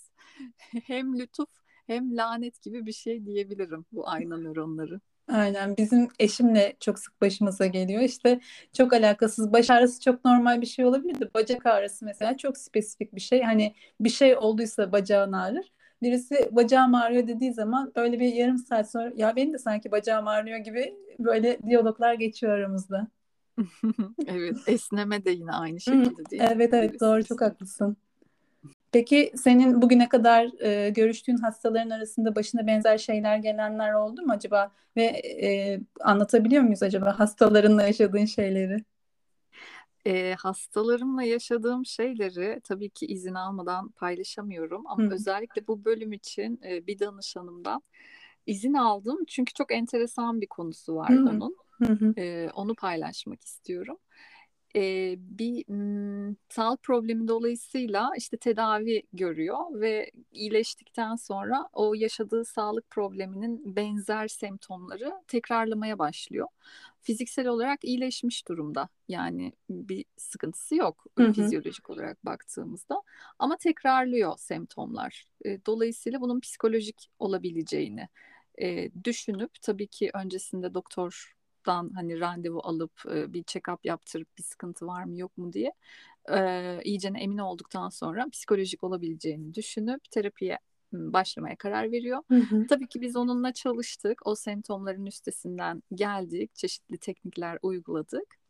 Hem 0.84 1.20
lütuf 1.20 1.50
hem 1.88 2.18
lanet 2.18 2.62
gibi 2.62 2.86
bir 2.86 2.94
şey 2.94 3.26
diyebilirim 3.26 3.86
bu 3.92 4.10
ayna 4.10 4.38
nöronları. 4.38 5.02
Aynen 5.32 5.78
bizim 5.78 6.08
eşimle 6.20 6.74
çok 6.80 7.00
sık 7.00 7.22
başımıza 7.22 7.66
geliyor. 7.66 8.02
İşte 8.02 8.40
çok 8.74 8.94
alakasız 8.94 9.54
baş 9.54 9.70
ağrısı 9.70 10.02
çok 10.02 10.26
normal 10.26 10.62
bir 10.62 10.66
şey 10.66 10.86
olabilir 10.86 11.20
de 11.20 11.34
bacak 11.34 11.66
ağrısı 11.66 12.06
mesela 12.06 12.38
çok 12.38 12.58
spesifik 12.58 13.16
bir 13.16 13.22
şey. 13.22 13.42
Hani 13.42 13.76
bir 14.00 14.10
şey 14.10 14.38
olduysa 14.38 14.92
bacağın 14.92 15.32
ağrır. 15.32 15.72
Birisi 16.02 16.50
bacağım 16.52 16.96
ağrıyor 16.96 17.28
dediği 17.28 17.54
zaman 17.54 17.92
böyle 17.96 18.20
bir 18.20 18.34
yarım 18.34 18.58
saat 18.58 18.92
sonra 18.92 19.12
ya 19.16 19.36
benim 19.36 19.54
de 19.54 19.58
sanki 19.58 19.92
bacağım 19.92 20.28
ağrıyor 20.28 20.58
gibi 20.60 20.94
böyle 21.20 21.60
diyaloglar 21.64 22.14
geçiyor 22.14 22.54
aramızda. 22.54 23.08
evet 24.28 24.58
esneme 24.68 25.26
de 25.26 25.32
yine 25.32 25.52
aynı 25.52 25.80
şekilde 25.80 26.26
değil 26.30 26.42
mi? 26.42 26.50
Evet 26.52 26.74
evet 26.74 27.02
doğru 27.02 27.24
çok 27.24 27.42
haklısın. 27.42 27.98
Peki 28.92 29.32
senin 29.36 29.82
bugüne 29.82 30.10
kadar 30.10 30.62
e, 30.64 30.90
görüştüğün 30.90 31.38
hastaların 31.38 31.90
arasında 31.90 32.36
başına 32.36 32.68
benzer 32.68 32.98
şeyler 32.98 33.38
gelenler 33.38 33.94
oldu 33.94 34.22
mu 34.22 34.34
acaba? 34.34 34.72
Ve 34.98 35.04
e, 35.04 35.80
anlatabiliyor 36.02 36.64
muyuz 36.64 36.84
acaba 36.84 37.20
hastalarınla 37.20 37.84
yaşadığın 37.84 38.26
şeyleri? 38.26 38.84
E, 40.06 40.36
hastalarımla 40.40 41.24
yaşadığım 41.24 41.86
şeyleri 41.86 42.62
tabii 42.64 42.90
ki 42.90 43.06
izin 43.06 43.34
almadan 43.34 43.90
paylaşamıyorum 43.90 44.88
ama 44.88 45.04
Hı. 45.04 45.10
özellikle 45.12 45.68
bu 45.68 45.86
bölüm 45.86 46.14
için 46.14 46.60
e, 46.66 46.88
bir 46.88 47.00
danışanımdan 47.00 47.82
izin 48.46 48.74
aldım 48.74 49.18
çünkü 49.28 49.54
çok 49.54 49.72
enteresan 49.72 50.42
bir 50.42 50.48
konusu 50.48 50.96
var 50.96 51.12
Hı. 51.12 51.26
onun. 51.30 51.58
Hı 51.82 52.16
E, 52.18 52.50
onu 52.56 52.76
paylaşmak 52.76 53.44
istiyorum 53.44 53.98
e, 54.76 55.16
bir 55.18 55.70
m, 55.70 56.36
sağlık 56.50 56.84
problemi 56.84 57.28
dolayısıyla 57.28 58.12
işte 58.18 58.38
tedavi 58.38 59.04
görüyor 59.14 59.58
ve 59.82 60.12
iyileştikten 60.32 61.16
sonra 61.16 61.70
o 61.74 61.94
yaşadığı 61.94 62.46
sağlık 62.46 62.90
probleminin 62.90 63.76
benzer 63.76 64.28
semptomları 64.28 65.14
tekrarlamaya 65.28 66.00
başlıyor. 66.00 66.48
Fiziksel 67.02 67.48
olarak 67.48 67.84
iyileşmiş 67.84 68.48
durumda 68.48 68.90
yani 69.08 69.54
bir 69.70 70.06
sıkıntısı 70.18 70.76
yok 70.76 71.06
hı 71.18 71.24
hı. 71.24 71.34
fizyolojik 71.34 71.90
olarak 71.90 72.26
baktığımızda 72.26 73.02
ama 73.40 73.58
tekrarlıyor 73.58 74.38
semptomlar. 74.38 75.26
E, 75.46 75.66
dolayısıyla 75.66 76.22
bunun 76.22 76.40
psikolojik 76.40 77.10
olabileceğini 77.20 78.08
e, 78.62 78.90
düşünüp 79.04 79.62
tabii 79.62 79.88
ki 79.88 80.12
öncesinde 80.14 80.74
doktor 80.74 81.36
dan 81.66 81.92
hani 81.96 82.20
randevu 82.20 82.60
alıp 82.64 82.92
e, 83.14 83.34
bir 83.34 83.44
check-up 83.44 83.78
yaptırıp 83.84 84.38
bir 84.38 84.44
sıkıntı 84.44 84.88
var 84.88 85.04
mı 85.04 85.18
yok 85.18 85.38
mu 85.38 85.54
diye 85.54 85.74
e, 86.32 86.80
iyicene 86.84 87.24
emin 87.24 87.38
olduktan 87.38 87.90
sonra 87.90 88.30
psikolojik 88.30 88.84
olabileceğini 88.84 89.54
düşünüp 89.54 90.12
terapiye 90.12 90.60
başlamaya 90.94 91.56
karar 91.56 91.92
veriyor. 91.92 92.20
Hı 92.28 92.36
hı. 92.36 92.68
Tabii 92.68 92.88
ki 92.88 93.02
biz 93.02 93.16
onunla 93.16 93.54
çalıştık. 93.54 94.28
O 94.28 94.36
semptomların 94.36 95.06
üstesinden 95.06 95.84
geldik. 95.96 96.56
Çeşitli 96.56 96.98
teknikler 96.98 97.60
uyguladık. 97.62 98.42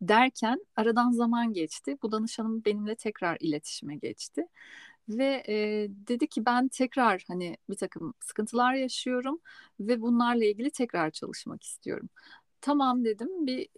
Derken 0.00 0.66
aradan 0.76 1.10
zaman 1.10 1.52
geçti. 1.52 1.98
Bu 2.02 2.12
danışanım 2.12 2.64
benimle 2.64 2.94
tekrar 2.94 3.36
iletişime 3.40 3.96
geçti 3.96 4.46
ve 5.08 5.42
e, 5.48 5.88
dedi 5.90 6.26
ki 6.28 6.46
ben 6.46 6.68
tekrar 6.68 7.24
hani 7.28 7.56
bir 7.70 7.76
takım 7.76 8.14
sıkıntılar 8.20 8.74
yaşıyorum 8.74 9.40
ve 9.80 10.00
bunlarla 10.00 10.44
ilgili 10.44 10.70
tekrar 10.70 11.10
çalışmak 11.10 11.62
istiyorum. 11.62 12.08
Tamam 12.60 13.04
dedim 13.04 13.46
bir 13.46 13.68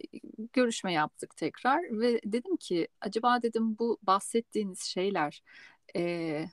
görüşme 0.53 0.93
yaptık 0.93 1.37
tekrar 1.37 1.99
ve 1.99 2.21
dedim 2.25 2.57
ki 2.57 2.87
acaba 3.01 3.41
dedim 3.41 3.77
bu 3.79 3.97
bahsettiğiniz 4.03 4.81
şeyler 4.81 5.43
e, 5.95 6.45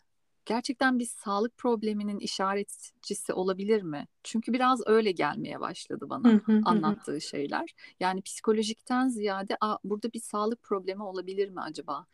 gerçekten 0.44 0.98
bir 0.98 1.06
sağlık 1.06 1.56
probleminin 1.56 2.18
işaretçisi 2.18 3.32
olabilir 3.32 3.82
mi? 3.82 4.08
Çünkü 4.22 4.52
biraz 4.52 4.80
öyle 4.86 5.12
gelmeye 5.12 5.60
başladı 5.60 6.06
bana 6.10 6.28
anlattığı 6.64 7.20
şeyler. 7.20 7.74
Yani 8.00 8.22
psikolojikten 8.22 9.08
ziyade 9.08 9.56
burada 9.84 10.12
bir 10.12 10.20
sağlık 10.20 10.62
problemi 10.62 11.02
olabilir 11.02 11.48
mi 11.48 11.60
acaba 11.60 12.06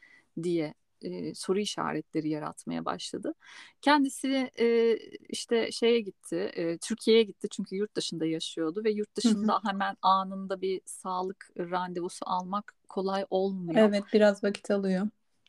diye 0.43 0.75
e, 1.03 1.35
soru 1.35 1.61
işaretleri 1.61 2.29
yaratmaya 2.29 2.85
başladı. 2.85 3.35
Kendisi 3.81 4.51
e, 4.61 4.97
işte 5.29 5.73
şeye 5.73 6.01
gitti, 6.01 6.37
e, 6.55 6.79
Türkiye'ye 6.79 7.23
gitti 7.23 7.49
çünkü 7.51 7.77
yurt 7.77 7.97
dışında 7.97 8.27
yaşıyordu 8.27 8.85
ve 8.85 8.91
yurt 8.91 9.17
dışında 9.17 9.55
hı 9.55 9.57
hı. 9.57 9.69
hemen 9.69 9.97
anında 10.03 10.61
bir 10.61 10.81
sağlık 10.85 11.51
randevusu 11.59 12.25
almak 12.29 12.75
kolay 12.89 13.27
olmuyor. 13.31 13.89
Evet, 13.89 14.05
biraz 14.13 14.45
vakit 14.45 14.71
alıyor. 14.71 15.09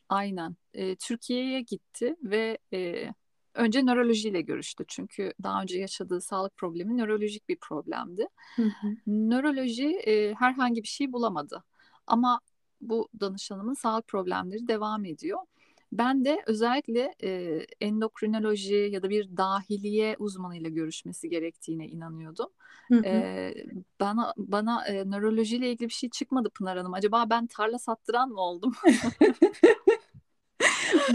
Aynen. 0.10 0.55
E, 0.74 0.96
Türkiye'ye 0.96 1.62
gitti 1.62 2.15
ve 2.24 2.58
e, 2.74 3.10
önce 3.53 3.86
nörolojiyle 3.86 4.41
görüştü. 4.41 4.86
Çünkü 4.88 5.34
daha 5.43 5.62
önce 5.62 5.79
yaşadığı 5.79 6.22
sağlık 6.22 6.58
problemi 6.58 6.98
nörolojik 6.98 7.50
bir 7.50 7.55
problemdi. 7.55 8.27
Hı 8.55 8.63
hı. 8.63 8.88
Nöroloji 9.08 9.88
e, 9.88 10.34
herhangi 10.34 10.84
bir 10.84 10.88
şey 10.88 11.13
bulamadı. 11.13 11.63
Ama 12.08 12.39
bu 12.82 13.10
danışanımın 13.20 13.74
sağlık 13.74 14.08
problemleri 14.08 14.68
devam 14.68 15.06
ediyor. 15.06 15.40
Ben 15.92 16.26
de 16.26 16.44
özellikle 16.48 17.16
e, 17.24 17.60
endokrinoloji 17.82 18.76
ya 18.76 19.04
da 19.04 19.10
bir 19.10 19.38
dahiliye 19.38 20.16
uzmanıyla 20.20 20.70
görüşmesi 20.70 21.30
gerektiğine 21.30 21.88
inanıyordum. 21.88 22.50
Hı 22.88 22.96
hı. 22.96 23.06
E, 23.06 23.54
bana 24.00 24.34
bana 24.38 24.88
e, 24.88 25.10
nörolojiyle 25.10 25.72
ilgili 25.72 25.90
bir 25.90 25.94
şey 25.94 26.10
çıkmadı 26.10 26.50
Pınar 26.50 26.78
Hanım. 26.78 26.94
Acaba 26.94 27.30
ben 27.30 27.48
tarla 27.48 27.80
sattıran 27.80 28.30
mı 28.30 28.42
oldum? 28.42 28.74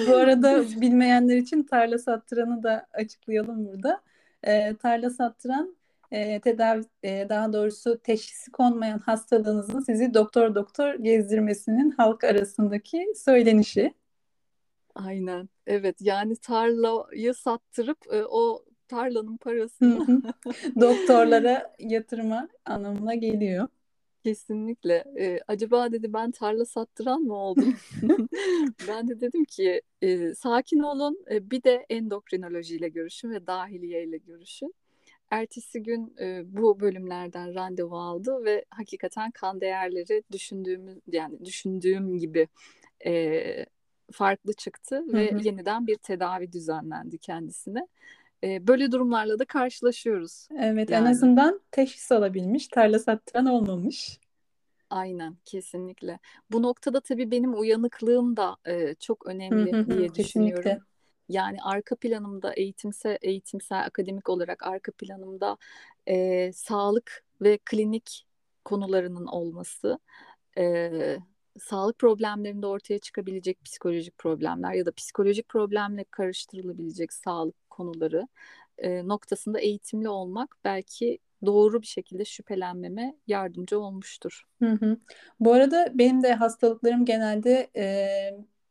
Bu 0.09 0.17
arada 0.17 0.65
bilmeyenler 0.81 1.37
için 1.37 1.63
tarla 1.63 1.99
sattıranı 1.99 2.63
da 2.63 2.87
açıklayalım 2.93 3.67
burada. 3.67 4.03
E, 4.43 4.77
tarla 4.77 5.11
sattıran 5.11 5.77
e, 6.11 6.41
tedavi 6.41 6.85
e, 7.03 7.27
daha 7.29 7.53
doğrusu 7.53 7.99
teşhisi 7.99 8.51
konmayan 8.51 8.99
hastalığınızın 8.99 9.81
sizi 9.81 10.15
doktor 10.15 10.55
doktor 10.55 10.95
gezdirmesinin 10.95 11.91
halk 11.91 12.25
arasındaki 12.25 13.07
söylenişi. 13.17 13.95
Aynen. 14.95 15.49
Evet 15.67 15.97
yani 16.01 16.37
tarlayı 16.37 17.35
sattırıp 17.35 17.99
e, 18.13 18.25
o 18.25 18.65
tarlanın 18.89 19.37
parasını 19.37 20.23
doktorlara 20.81 21.75
yatırma 21.79 22.49
anlamına 22.65 23.15
geliyor. 23.15 23.69
Kesinlikle. 24.25 25.05
Ee, 25.19 25.41
acaba 25.49 25.93
dedi 25.93 26.13
ben 26.13 26.31
tarla 26.31 26.65
sattıran 26.65 27.21
mı 27.21 27.35
oldum? 27.35 27.77
ben 28.89 29.09
de 29.09 29.21
dedim 29.21 29.45
ki 29.45 29.83
e, 30.03 30.35
sakin 30.35 30.79
olun 30.79 31.25
e, 31.31 31.51
bir 31.51 31.63
de 31.63 31.87
endokrinolojiyle 31.89 32.89
görüşün 32.89 33.31
ve 33.31 33.47
dahiliye 33.47 34.05
ile 34.05 34.17
görüşün. 34.17 34.75
Ertesi 35.30 35.83
gün 35.83 36.14
e, 36.21 36.42
bu 36.45 36.80
bölümlerden 36.80 37.54
randevu 37.54 37.99
aldı 37.99 38.45
ve 38.45 38.64
hakikaten 38.71 39.30
kan 39.30 39.61
değerleri 39.61 40.23
düşündüğümüz 40.33 40.99
yani 41.06 41.45
düşündüğüm 41.45 42.18
gibi 42.18 42.49
e, 43.06 43.66
farklı 44.12 44.52
çıktı 44.52 45.04
ve 45.12 45.30
hı 45.30 45.35
hı. 45.35 45.42
yeniden 45.42 45.87
bir 45.87 45.97
tedavi 45.97 46.52
düzenlendi 46.52 47.18
kendisine. 47.18 47.88
E, 48.45 48.66
böyle 48.66 48.92
durumlarla 48.92 49.38
da 49.38 49.45
karşılaşıyoruz. 49.45 50.49
Evet 50.59 50.90
yani. 50.90 51.06
en 51.06 51.11
azından 51.11 51.61
teşhis 51.71 52.12
alabilmiş, 52.12 52.68
tarla 52.68 52.99
sattıran 52.99 53.47
olmamış. 53.47 54.21
Aynen 54.90 55.37
kesinlikle. 55.45 56.18
Bu 56.52 56.62
noktada 56.62 57.00
tabii 57.00 57.30
benim 57.30 57.61
uyanıklığım 57.61 58.37
da 58.37 58.56
e, 58.66 58.95
çok 58.95 59.26
önemli 59.26 59.73
hı 59.73 59.80
hı, 59.80 59.90
diye 59.90 60.09
kesinlikle. 60.09 60.80
Yani 61.28 61.62
arka 61.62 61.97
planımda 61.97 62.52
eğitimsel, 62.54 63.18
eğitimsel 63.23 63.85
akademik 63.85 64.28
olarak 64.28 64.66
arka 64.66 64.92
planımda 64.92 65.56
e, 66.09 66.52
sağlık 66.52 67.25
ve 67.40 67.59
klinik 67.64 68.26
konularının 68.64 69.26
olması, 69.26 69.99
e, 70.59 70.90
sağlık 71.59 71.99
problemlerinde 71.99 72.66
ortaya 72.66 72.99
çıkabilecek 72.99 73.64
psikolojik 73.64 74.18
problemler 74.18 74.73
ya 74.73 74.87
da 74.87 74.92
psikolojik 74.92 75.49
problemle 75.49 76.04
karıştırılabilecek 76.04 77.12
sağlık 77.12 77.71
konuları 77.71 78.28
e, 78.78 79.09
noktasında 79.09 79.61
eğitimli 79.61 80.09
olmak 80.09 80.56
belki 80.64 81.18
doğru 81.47 81.83
bir 81.83 81.87
şekilde 81.87 82.25
şüphelenmeme 82.25 83.16
yardımcı 83.26 83.80
olmuştur. 83.80 84.42
Hı 84.62 84.71
hı. 84.71 84.97
Bu 85.40 85.52
arada 85.52 85.90
benim 85.95 86.23
de 86.23 86.35
hastalıklarım 86.35 87.04
genelde 87.04 87.71
e, 87.76 87.87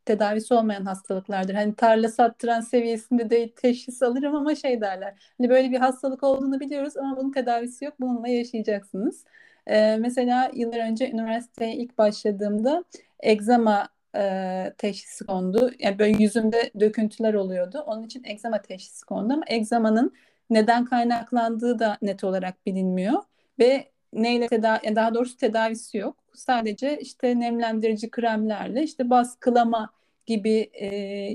tedavisi 0.06 0.54
olmayan 0.54 0.84
hastalıklardır. 0.84 1.54
Hani 1.54 1.74
tarla 1.74 2.08
sattıran 2.08 2.60
seviyesinde 2.60 3.30
de 3.30 3.50
teşhis 3.52 4.02
alırım 4.02 4.34
ama 4.34 4.54
şey 4.54 4.80
derler. 4.80 5.32
Hani 5.38 5.50
böyle 5.50 5.70
bir 5.70 5.78
hastalık 5.78 6.22
olduğunu 6.22 6.60
biliyoruz 6.60 6.96
ama 6.96 7.16
bunun 7.16 7.32
tedavisi 7.32 7.84
yok. 7.84 7.94
Bununla 8.00 8.28
yaşayacaksınız. 8.28 9.24
E, 9.66 9.96
mesela 9.96 10.50
yıllar 10.54 10.78
önce 10.90 11.10
üniversiteye 11.10 11.74
ilk 11.74 11.98
başladığımda 11.98 12.84
egzama 13.20 13.88
e, 14.16 14.72
teşhisi 14.78 15.26
kondu. 15.26 15.70
Yani 15.78 15.98
böyle 15.98 16.22
yüzümde 16.22 16.70
döküntüler 16.80 17.34
oluyordu. 17.34 17.84
Onun 17.86 18.02
için 18.02 18.24
egzama 18.24 18.62
teşhisi 18.62 19.06
kondu 19.06 19.34
ama 19.34 19.44
egzamanın 19.46 20.12
neden 20.50 20.84
kaynaklandığı 20.84 21.78
da 21.78 21.98
net 22.02 22.24
olarak 22.24 22.66
bilinmiyor 22.66 23.22
ve 23.58 23.90
neyle 24.16 24.48
tedavi 24.48 24.96
daha 24.96 25.14
doğrusu 25.14 25.36
tedavisi 25.36 25.98
yok. 25.98 26.16
Sadece 26.34 26.98
işte 27.00 27.40
nemlendirici 27.40 28.10
kremlerle 28.10 28.82
işte 28.82 29.10
baskılama 29.10 29.90
gibi 30.26 30.70
e, 30.72 30.86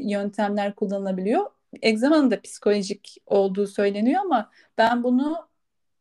yöntemler 0.09 0.75
kullanılabiliyor. 0.75 1.45
Egzamanın 1.81 2.31
da 2.31 2.41
psikolojik 2.41 3.17
olduğu 3.25 3.67
söyleniyor 3.67 4.21
ama 4.21 4.51
ben 4.77 5.03
bunu 5.03 5.47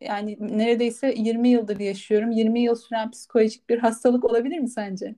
yani 0.01 0.37
neredeyse 0.41 1.15
20 1.17 1.49
yıldır 1.49 1.81
yaşıyorum. 1.81 2.31
20 2.31 2.61
yıl 2.61 2.75
süren 2.75 3.11
psikolojik 3.11 3.69
bir 3.69 3.79
hastalık 3.79 4.25
olabilir 4.25 4.59
mi 4.59 4.69
sence? 4.69 5.15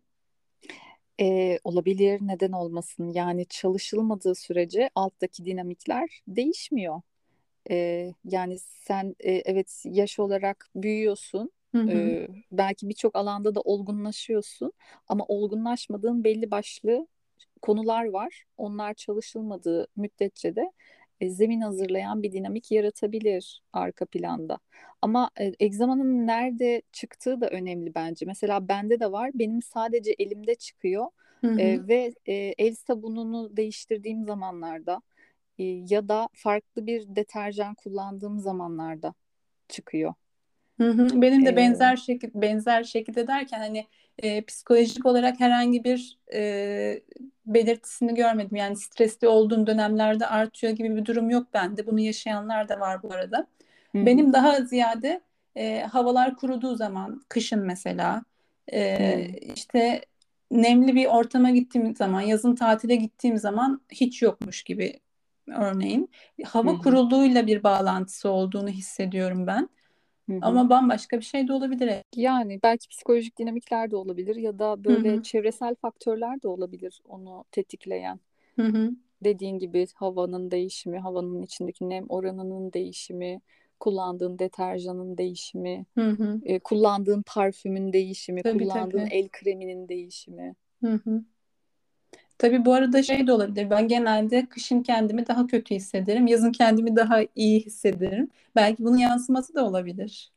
Ee, 1.20 1.58
olabilir, 1.64 2.20
neden 2.22 2.52
olmasın? 2.52 3.12
Yani 3.12 3.46
çalışılmadığı 3.46 4.34
sürece 4.34 4.90
alttaki 4.94 5.44
dinamikler 5.44 6.22
değişmiyor. 6.28 7.00
Ee, 7.70 8.14
yani 8.24 8.58
sen 8.58 9.16
e, 9.20 9.32
evet 9.32 9.82
yaş 9.84 10.18
olarak 10.18 10.68
büyüyorsun. 10.76 11.50
Hı 11.72 11.78
hı. 11.82 11.90
Ee, 11.90 12.28
belki 12.52 12.88
birçok 12.88 13.16
alanda 13.16 13.54
da 13.54 13.60
olgunlaşıyorsun 13.60 14.72
ama 15.08 15.24
olgunlaşmadığın 15.28 16.24
belli 16.24 16.50
başlı 16.50 17.06
konular 17.62 18.04
var. 18.04 18.44
Onlar 18.56 18.94
çalışılmadığı 18.94 19.86
müddetçe 19.96 20.56
de 20.56 20.72
e, 21.20 21.30
zemin 21.30 21.60
hazırlayan 21.60 22.22
bir 22.22 22.32
dinamik 22.32 22.70
yaratabilir 22.72 23.62
arka 23.72 24.06
planda. 24.06 24.58
Ama 25.02 25.30
e, 25.40 25.52
egzamanın 25.60 26.26
nerede 26.26 26.82
çıktığı 26.92 27.40
da 27.40 27.48
önemli 27.50 27.94
bence. 27.94 28.26
Mesela 28.26 28.68
bende 28.68 29.00
de 29.00 29.12
var. 29.12 29.30
Benim 29.34 29.62
sadece 29.62 30.12
elimde 30.18 30.54
çıkıyor. 30.54 31.06
Hı 31.44 31.46
hı. 31.50 31.60
E, 31.60 31.86
ve 31.88 32.14
e, 32.26 32.32
el 32.58 32.74
sabununu 32.74 33.56
değiştirdiğim 33.56 34.24
zamanlarda 34.24 34.94
e, 34.94 35.11
ya 35.58 36.08
da 36.08 36.28
farklı 36.34 36.86
bir 36.86 37.16
deterjan 37.16 37.74
kullandığım 37.74 38.40
zamanlarda 38.40 39.14
çıkıyor. 39.68 40.14
Hı 40.80 40.90
hı. 40.90 41.22
Benim 41.22 41.46
de 41.46 41.50
ee, 41.50 41.56
benzer 41.56 41.96
şekilde 41.96 42.40
benzer 42.42 42.84
şekilde 42.84 43.26
derken 43.26 43.58
hani 43.58 43.86
e, 44.18 44.42
psikolojik 44.44 45.06
olarak 45.06 45.40
herhangi 45.40 45.84
bir 45.84 46.18
e, 46.34 47.02
belirtisini 47.46 48.14
görmedim. 48.14 48.56
Yani 48.56 48.76
stresli 48.76 49.28
olduğum 49.28 49.66
dönemlerde 49.66 50.26
artıyor 50.26 50.72
gibi 50.72 50.96
bir 50.96 51.04
durum 51.04 51.30
yok 51.30 51.46
bende. 51.54 51.86
Bunu 51.86 52.00
yaşayanlar 52.00 52.68
da 52.68 52.80
var 52.80 53.02
bu 53.02 53.12
arada. 53.12 53.46
Hı-hı. 53.92 54.06
Benim 54.06 54.32
daha 54.32 54.60
ziyade 54.60 55.20
e, 55.56 55.80
havalar 55.80 56.36
kuruduğu 56.36 56.76
zaman, 56.76 57.22
kışın 57.28 57.60
mesela, 57.60 58.24
e, 58.72 59.26
işte 59.54 60.04
nemli 60.50 60.94
bir 60.94 61.06
ortama 61.06 61.50
gittiğim 61.50 61.96
zaman, 61.96 62.20
yazın 62.20 62.54
tatile 62.54 62.96
gittiğim 62.96 63.38
zaman 63.38 63.80
hiç 63.92 64.22
yokmuş 64.22 64.62
gibi 64.62 65.00
örneğin. 65.48 66.10
Hava 66.44 66.72
Hı-hı. 66.72 66.78
kuruluğuyla 66.78 67.46
bir 67.46 67.62
bağlantısı 67.62 68.30
olduğunu 68.30 68.68
hissediyorum 68.68 69.46
ben. 69.46 69.68
Hı 70.28 70.32
hı. 70.32 70.38
Ama 70.42 70.70
bambaşka 70.70 71.18
bir 71.18 71.24
şey 71.24 71.48
de 71.48 71.52
olabilir. 71.52 71.94
Yani 72.16 72.60
belki 72.62 72.88
psikolojik 72.88 73.38
dinamikler 73.38 73.90
de 73.90 73.96
olabilir 73.96 74.36
ya 74.36 74.58
da 74.58 74.84
böyle 74.84 75.14
hı 75.14 75.16
hı. 75.16 75.22
çevresel 75.22 75.74
faktörler 75.74 76.42
de 76.42 76.48
olabilir 76.48 77.02
onu 77.08 77.44
tetikleyen. 77.52 78.20
Hı 78.56 78.62
hı. 78.62 78.90
Dediğin 79.24 79.58
gibi 79.58 79.86
havanın 79.94 80.50
değişimi, 80.50 80.98
havanın 80.98 81.42
içindeki 81.42 81.88
nem 81.88 82.06
oranının 82.08 82.72
değişimi, 82.72 83.40
kullandığın 83.80 84.38
deterjanın 84.38 85.18
değişimi, 85.18 85.86
hı 85.98 86.10
hı. 86.10 86.40
E, 86.44 86.58
kullandığın 86.58 87.22
parfümün 87.26 87.92
değişimi, 87.92 88.42
tabii, 88.42 88.58
kullandığın 88.58 88.98
tabii. 88.98 89.14
el 89.14 89.28
kreminin 89.28 89.88
değişimi. 89.88 90.54
Hı 90.80 91.00
hı. 91.04 91.24
Tabii 92.42 92.64
bu 92.64 92.74
arada 92.74 93.02
şey 93.02 93.26
de 93.26 93.32
olabilir. 93.32 93.70
Ben 93.70 93.88
genelde 93.88 94.46
kışın 94.46 94.82
kendimi 94.82 95.26
daha 95.26 95.46
kötü 95.46 95.74
hissederim. 95.74 96.26
Yazın 96.26 96.52
kendimi 96.52 96.96
daha 96.96 97.20
iyi 97.34 97.60
hissederim. 97.60 98.30
Belki 98.56 98.84
bunun 98.84 98.96
yansıması 98.96 99.54
da 99.54 99.66
olabilir. 99.66 100.32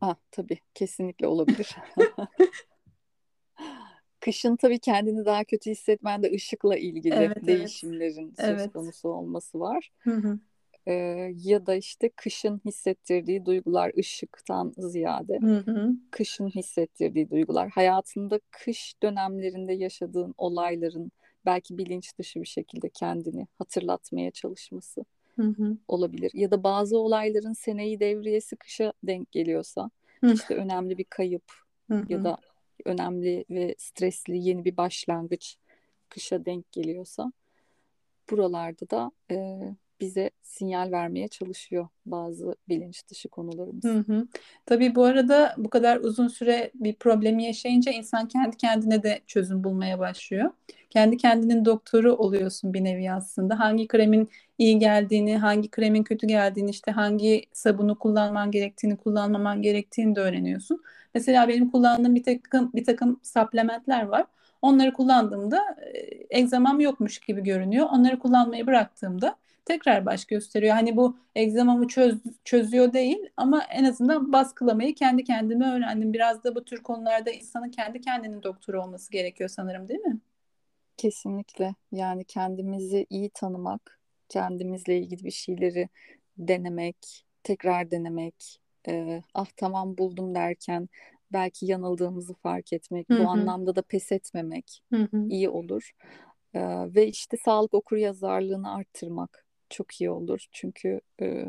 Ah 0.00 0.14
tabii 0.30 0.58
kesinlikle 0.74 1.26
olabilir. 1.26 1.76
Kışın 4.20 4.56
tabii 4.56 4.78
kendini 4.78 5.24
daha 5.24 5.44
kötü 5.44 5.70
hissetmen 5.70 6.22
de 6.22 6.32
ışıkla 6.32 6.76
ilgili 6.76 7.14
evet, 7.14 7.46
değişimlerin 7.46 8.34
evet. 8.38 8.60
söz 8.60 8.72
konusu 8.72 9.08
olması 9.08 9.60
var. 9.60 9.90
Hı 9.98 10.14
hı. 10.14 10.38
Ee, 10.86 10.92
ya 11.36 11.66
da 11.66 11.74
işte 11.74 12.08
kışın 12.16 12.60
hissettirdiği 12.64 13.46
duygular 13.46 13.92
ışıktan 13.98 14.72
ziyade 14.78 15.38
hı 15.40 15.56
hı. 15.56 15.90
kışın 16.10 16.48
hissettirdiği 16.48 17.30
duygular 17.30 17.68
hayatında 17.68 18.40
kış 18.50 18.94
dönemlerinde 19.02 19.72
yaşadığın 19.72 20.34
olayların 20.38 21.12
belki 21.46 21.78
bilinç 21.78 22.18
dışı 22.18 22.40
bir 22.40 22.46
şekilde 22.46 22.88
kendini 22.88 23.46
hatırlatmaya 23.58 24.30
çalışması 24.30 25.04
hı 25.36 25.42
hı. 25.42 25.76
olabilir 25.88 26.30
ya 26.34 26.50
da 26.50 26.62
bazı 26.62 26.98
olayların 26.98 27.52
seneyi 27.52 28.00
devriyesi 28.00 28.56
kışa 28.56 28.92
denk 29.02 29.32
geliyorsa 29.32 29.90
hı. 30.20 30.32
işte 30.32 30.54
önemli 30.54 30.98
bir 30.98 31.04
kayıp 31.04 31.52
hı 31.88 31.94
hı. 31.94 32.04
ya 32.08 32.24
da 32.24 32.36
önemli 32.84 33.44
ve 33.50 33.74
stresli 33.78 34.38
yeni 34.38 34.64
bir 34.64 34.76
başlangıç 34.76 35.56
kışa 36.08 36.44
denk 36.44 36.72
geliyorsa 36.72 37.32
buralarda 38.30 38.90
da 38.90 39.10
e, 39.30 39.58
bize 40.00 40.30
sinyal 40.42 40.92
vermeye 40.92 41.28
çalışıyor 41.28 41.88
bazı 42.06 42.56
bilinç 42.68 43.08
dışı 43.08 43.28
konularımız. 43.28 43.84
Hı 43.84 43.98
hı. 43.98 44.28
Tabii 44.66 44.94
bu 44.94 45.04
arada 45.04 45.54
bu 45.58 45.70
kadar 45.70 45.96
uzun 45.96 46.28
süre 46.28 46.70
bir 46.74 46.94
problemi 46.94 47.44
yaşayınca 47.44 47.92
insan 47.92 48.28
kendi 48.28 48.56
kendine 48.56 49.02
de 49.02 49.20
çözüm 49.26 49.64
bulmaya 49.64 49.98
başlıyor. 49.98 50.50
Kendi 50.90 51.16
kendinin 51.16 51.64
doktoru 51.64 52.12
oluyorsun 52.14 52.74
bir 52.74 52.84
nevi 52.84 53.12
aslında. 53.12 53.58
Hangi 53.58 53.88
kremin 53.88 54.28
iyi 54.58 54.78
geldiğini, 54.78 55.36
hangi 55.38 55.70
kremin 55.70 56.02
kötü 56.02 56.26
geldiğini, 56.26 56.70
işte 56.70 56.90
hangi 56.90 57.44
sabunu 57.52 57.98
kullanman 57.98 58.50
gerektiğini, 58.50 58.96
kullanmaman 58.96 59.62
gerektiğini 59.62 60.16
de 60.16 60.20
öğreniyorsun. 60.20 60.82
Mesela 61.14 61.48
benim 61.48 61.70
kullandığım 61.70 62.14
bir 62.14 62.22
takım 62.22 62.70
bir 62.74 62.84
takım 62.84 63.20
supplementler 63.22 64.02
var. 64.02 64.26
Onları 64.62 64.92
kullandığımda 64.92 65.76
e, 65.94 66.38
egzamam 66.38 66.80
yokmuş 66.80 67.18
gibi 67.18 67.42
görünüyor. 67.42 67.86
Onları 67.92 68.18
kullanmayı 68.18 68.66
bıraktığımda 68.66 69.36
tekrar 69.64 70.06
baş 70.06 70.24
gösteriyor. 70.24 70.74
Hani 70.74 70.96
bu 70.96 71.16
egzamamı 71.34 71.88
çöz, 71.88 72.18
çözüyor 72.44 72.92
değil 72.92 73.18
ama 73.36 73.62
en 73.70 73.84
azından 73.84 74.32
baskılamayı 74.32 74.94
kendi 74.94 75.24
kendime 75.24 75.66
öğrendim. 75.72 76.12
Biraz 76.12 76.44
da 76.44 76.54
bu 76.54 76.64
tür 76.64 76.82
konularda 76.82 77.30
insanın 77.30 77.70
kendi 77.70 78.00
kendinin 78.00 78.42
doktoru 78.42 78.82
olması 78.82 79.12
gerekiyor 79.12 79.50
sanırım 79.50 79.88
değil 79.88 80.00
mi? 80.00 80.18
Kesinlikle. 80.98 81.74
Yani 81.92 82.24
kendimizi 82.24 83.06
iyi 83.10 83.30
tanımak, 83.34 84.00
kendimizle 84.28 84.98
ilgili 84.98 85.24
bir 85.24 85.30
şeyleri 85.30 85.88
denemek, 86.38 87.26
tekrar 87.44 87.90
denemek, 87.90 88.60
e, 88.88 89.22
ah 89.34 89.46
tamam 89.56 89.98
buldum 89.98 90.34
derken 90.34 90.88
belki 91.32 91.66
yanıldığımızı 91.66 92.34
fark 92.34 92.72
etmek, 92.72 93.08
Hı 93.10 93.14
hı. 93.14 93.18
bu 93.18 93.28
anlamda 93.28 93.76
da 93.76 93.82
pes 93.82 94.12
etmemek 94.12 94.82
Hı 94.92 95.08
hı. 95.12 95.32
iyi 95.32 95.48
olur. 95.50 95.92
Ee, 96.54 96.60
ve 96.94 97.08
işte 97.08 97.38
sağlık 97.44 97.74
okuryazarlığını 97.74 98.74
arttırmak 98.74 99.46
çok 99.70 100.00
iyi 100.02 100.10
olur. 100.10 100.46
Çünkü 100.52 101.00
e, 101.22 101.46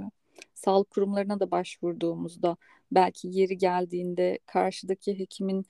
sağlık 0.60 0.90
kurumlarına 0.90 1.40
da 1.40 1.52
başvurduğumuzda 1.52 2.58
belki 2.92 3.28
yeri 3.32 3.58
geldiğinde 3.58 4.40
karşıdaki 4.46 5.20
hekimin 5.20 5.66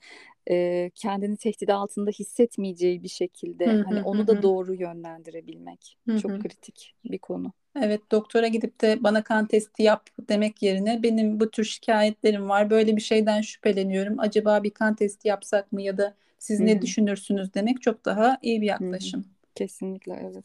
e, 0.50 0.90
kendini 0.94 1.36
tehdit 1.36 1.70
altında 1.70 2.10
hissetmeyeceği 2.10 3.02
bir 3.02 3.08
şekilde 3.08 3.66
Hı 3.66 3.82
hani 3.82 4.00
hı 4.00 4.04
onu 4.04 4.22
hı 4.22 4.26
da 4.26 4.42
doğru 4.42 4.74
yönlendirebilmek 4.74 5.96
Hı 6.08 6.16
çok 6.16 6.30
hı. 6.30 6.38
kritik 6.38 6.94
bir 7.04 7.18
konu. 7.18 7.52
Evet, 7.82 8.00
doktora 8.10 8.48
gidip 8.48 8.80
de 8.80 8.98
bana 9.00 9.22
kan 9.22 9.46
testi 9.46 9.82
yap 9.82 10.06
demek 10.28 10.62
yerine 10.62 11.02
benim 11.02 11.40
bu 11.40 11.50
tür 11.50 11.64
şikayetlerim 11.64 12.48
var. 12.48 12.70
Böyle 12.70 12.96
bir 12.96 13.00
şeyden 13.00 13.40
şüpheleniyorum. 13.40 14.20
Acaba 14.20 14.62
bir 14.62 14.70
kan 14.70 14.94
testi 14.94 15.28
yapsak 15.28 15.72
mı 15.72 15.82
ya 15.82 15.98
da 15.98 16.14
siz 16.38 16.60
Hı 16.60 16.64
ne 16.64 16.82
düşünürsünüz 16.82 17.54
demek 17.54 17.82
çok 17.82 18.04
daha 18.04 18.38
iyi 18.42 18.60
bir 18.60 18.66
yaklaşım. 18.66 19.24
Kesinlikle 19.54 20.30
evet. 20.32 20.44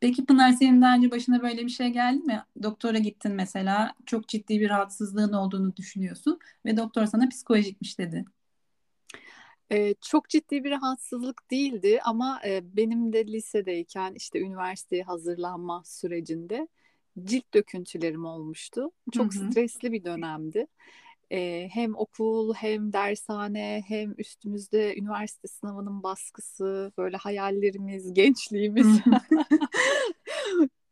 Peki 0.00 0.26
Pınar 0.26 0.52
senin 0.52 0.82
daha 0.82 0.96
önce 0.96 1.10
başına 1.10 1.42
böyle 1.42 1.64
bir 1.64 1.70
şey 1.70 1.88
geldi 1.88 2.22
mi? 2.22 2.42
Doktora 2.62 2.98
gittin 2.98 3.32
mesela, 3.32 3.94
çok 4.06 4.28
ciddi 4.28 4.60
bir 4.60 4.70
rahatsızlığın 4.70 5.32
olduğunu 5.32 5.76
düşünüyorsun 5.76 6.38
ve 6.66 6.76
doktor 6.76 7.06
sana 7.06 7.28
psikolojikmiş 7.28 7.98
dedi. 7.98 8.24
Ee, 9.72 9.94
çok 10.00 10.28
ciddi 10.28 10.64
bir 10.64 10.70
rahatsızlık 10.70 11.50
değildi 11.50 12.00
ama 12.04 12.40
e, 12.46 12.76
benim 12.76 13.12
de 13.12 13.26
lisedeyken 13.26 14.14
işte 14.14 14.40
üniversiteye 14.40 15.02
hazırlanma 15.02 15.82
sürecinde 15.84 16.68
cilt 17.24 17.54
döküntülerim 17.54 18.24
olmuştu. 18.24 18.90
Çok 19.12 19.34
hı. 19.34 19.38
stresli 19.38 19.92
bir 19.92 20.04
dönemdi. 20.04 20.66
Ee, 21.32 21.68
hem 21.72 21.96
okul 21.96 22.54
hem 22.54 22.92
dershane 22.92 23.82
hem 23.88 24.14
üstümüzde 24.18 24.96
üniversite 24.96 25.48
sınavının 25.48 26.02
baskısı, 26.02 26.92
böyle 26.98 27.16
hayallerimiz, 27.16 28.12
gençliğimiz 28.14 28.86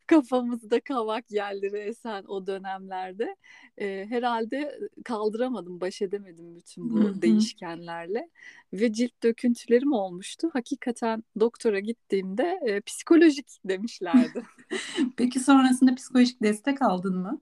kafamızda 0.06 0.80
kavak 0.80 1.30
yerleri 1.30 1.78
esen 1.78 2.24
o 2.28 2.46
dönemlerde 2.46 3.36
e, 3.78 4.06
herhalde 4.08 4.78
kaldıramadım, 5.04 5.80
baş 5.80 6.02
edemedim 6.02 6.56
bütün 6.56 6.90
bu 6.90 7.22
değişkenlerle 7.22 8.28
ve 8.72 8.92
cilt 8.92 9.22
döküntülerim 9.22 9.92
olmuştu. 9.92 10.50
Hakikaten 10.52 11.24
doktora 11.40 11.78
gittiğimde 11.78 12.60
e, 12.66 12.80
psikolojik 12.80 13.46
demişlerdi. 13.64 14.42
Peki 15.16 15.40
sonrasında 15.40 15.94
psikolojik 15.94 16.42
destek 16.42 16.82
aldın 16.82 17.16
mı? 17.18 17.40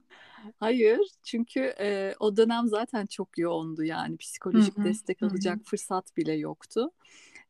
Hayır, 0.60 1.00
çünkü 1.22 1.60
e, 1.80 2.14
o 2.20 2.36
dönem 2.36 2.68
zaten 2.68 3.06
çok 3.06 3.38
yoğundu 3.38 3.84
yani 3.84 4.16
psikolojik 4.16 4.78
hı. 4.78 4.84
destek 4.84 5.22
alacak 5.22 5.58
fırsat 5.64 6.16
bile 6.16 6.32
yoktu. 6.32 6.90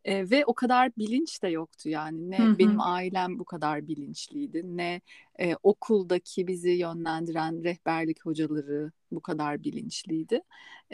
E, 0.05 0.31
ve 0.31 0.45
o 0.47 0.55
kadar 0.55 0.97
bilinç 0.97 1.43
de 1.43 1.49
yoktu 1.49 1.89
yani 1.89 2.31
ne 2.31 2.39
hı. 2.39 2.59
benim 2.59 2.81
ailem 2.81 3.39
bu 3.39 3.45
kadar 3.45 3.89
bilinçliydi 3.89 4.63
ne 4.65 5.01
e, 5.41 5.57
okuldaki 5.63 6.47
bizi 6.47 6.71
yönlendiren 6.71 7.65
rehberlik 7.65 8.27
hocaları 8.27 8.93
bu 9.13 9.21
kadar 9.21 9.65
bilinçliydi. 9.65 10.41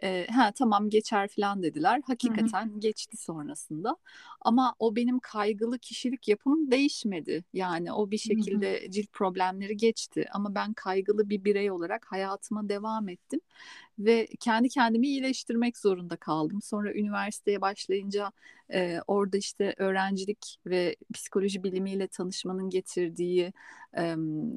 E, 0.02 0.26
ha 0.30 0.52
tamam 0.52 0.90
geçer 0.90 1.28
falan 1.28 1.62
dediler. 1.62 2.00
Hakikaten 2.06 2.80
geçti 2.80 3.16
sonrasında. 3.16 3.96
Ama 4.40 4.74
o 4.78 4.96
benim 4.96 5.18
kaygılı 5.20 5.78
kişilik 5.78 6.28
yapım 6.28 6.70
değişmedi. 6.70 7.44
Yani 7.52 7.92
o 7.92 8.10
bir 8.10 8.18
şekilde 8.18 8.90
cilt 8.90 9.12
problemleri 9.12 9.76
geçti 9.76 10.26
ama 10.32 10.54
ben 10.54 10.72
kaygılı 10.72 11.30
bir 11.30 11.44
birey 11.44 11.70
olarak 11.70 12.06
hayatıma 12.12 12.68
devam 12.68 13.08
ettim 13.08 13.40
ve 13.98 14.26
kendi 14.40 14.68
kendimi 14.68 15.06
iyileştirmek 15.06 15.78
zorunda 15.78 16.16
kaldım. 16.16 16.62
Sonra 16.62 16.94
üniversiteye 16.94 17.60
başlayınca 17.60 18.32
e, 18.72 19.00
orada 19.06 19.36
işte 19.36 19.74
öğrencilik 19.78 20.56
ve 20.66 20.96
psikoloji 21.14 21.64
bilimiyle 21.64 22.06
tanışmanın 22.06 22.70
getirdiği 22.70 23.52
e, 23.96 24.14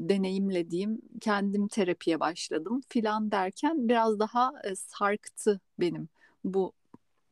deneyimlediğim 0.09 1.01
kendim 1.21 1.67
terapiye 1.67 2.19
başladım 2.19 2.81
filan 2.89 3.31
derken 3.31 3.89
biraz 3.89 4.19
daha 4.19 4.51
e, 4.63 4.75
sarktı 4.75 5.59
benim 5.79 6.09
bu 6.43 6.73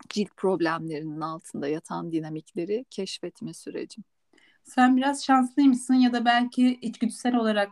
cilt 0.10 0.30
problemlerinin 0.38 1.22
altında 1.22 1.68
yatan 1.68 2.12
dinamikleri 2.12 2.86
keşfetme 2.90 3.54
sürecim. 3.54 4.04
Sen 4.64 4.98
biraz 4.98 5.26
şanslıymışsın 5.26 5.94
ya 5.94 6.14
da 6.14 6.26
belki 6.26 6.80
içgüdüsel 6.82 7.36
olarak 7.36 7.72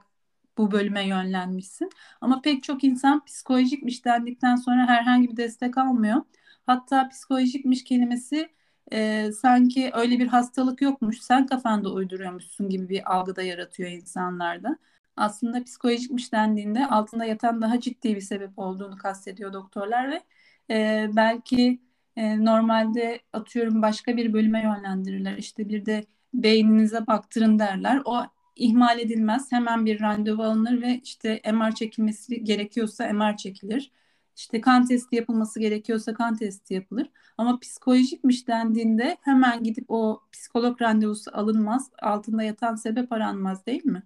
bu 0.58 0.72
bölüme 0.72 1.08
yönlenmişsin. 1.08 1.90
Ama 2.22 2.42
pek 2.42 2.64
çok 2.64 2.84
insan 2.84 3.26
psikolojikmiş 3.26 4.06
dendikten 4.06 4.56
sonra 4.56 4.88
herhangi 4.88 5.30
bir 5.30 5.38
destek 5.38 5.78
almıyor. 5.78 6.22
Hatta 6.66 7.10
psikolojikmiş 7.10 7.84
kelimesi 7.84 8.50
e, 8.92 9.32
sanki 9.32 9.92
öyle 9.94 10.20
bir 10.20 10.28
hastalık 10.28 10.82
yokmuş, 10.82 11.20
sen 11.22 11.48
kafanda 11.48 11.90
uyduruyormuşsun 11.94 12.70
gibi 12.70 12.90
bir 12.90 13.16
algıda 13.16 13.42
yaratıyor 13.42 13.90
insanlarda. 13.90 14.78
Aslında 15.16 15.64
psikolojikmiş 15.64 16.34
dendiğinde 16.34 16.88
altında 16.88 17.26
yatan 17.26 17.62
daha 17.62 17.80
ciddi 17.80 18.16
bir 18.16 18.22
sebep 18.22 18.60
olduğunu 18.60 18.98
kastediyor 18.98 19.54
doktorlar 19.54 20.12
ve 20.12 20.24
e, 20.70 21.10
belki 21.16 21.80
e, 22.16 22.46
normalde 22.46 23.20
atıyorum 23.34 23.82
başka 23.82 24.18
bir 24.18 24.34
bölüme 24.34 24.64
yönlendirirler. 24.64 25.38
İşte 25.38 25.70
bir 25.70 25.86
de 25.86 26.06
beyninize 26.34 27.08
baktırın 27.08 27.60
derler. 27.60 28.02
O 28.06 28.24
ihmal 28.56 29.00
edilmez. 29.00 29.52
Hemen 29.52 29.86
bir 29.86 30.02
randevu 30.02 30.44
alınır 30.44 30.82
ve 30.82 31.00
işte 31.04 31.42
MR 31.54 31.76
çekilmesi 31.76 32.44
gerekiyorsa 32.44 33.14
MR 33.14 33.38
çekilir. 33.38 33.92
İşte 34.40 34.62
kan 34.62 34.86
testi 34.86 35.16
yapılması 35.16 35.60
gerekiyorsa 35.60 36.14
kan 36.14 36.36
testi 36.36 36.74
yapılır. 36.74 37.10
Ama 37.38 37.60
psikolojikmiş 37.60 38.48
dendiğinde 38.48 39.18
hemen 39.22 39.64
gidip 39.64 39.86
o 39.88 40.22
psikolog 40.32 40.82
randevusu 40.82 41.32
alınmaz. 41.34 41.92
Altında 42.02 42.44
yatan 42.44 42.76
sebep 42.76 43.12
aranmaz 43.12 43.66
değil 43.66 43.86
mi? 43.86 44.04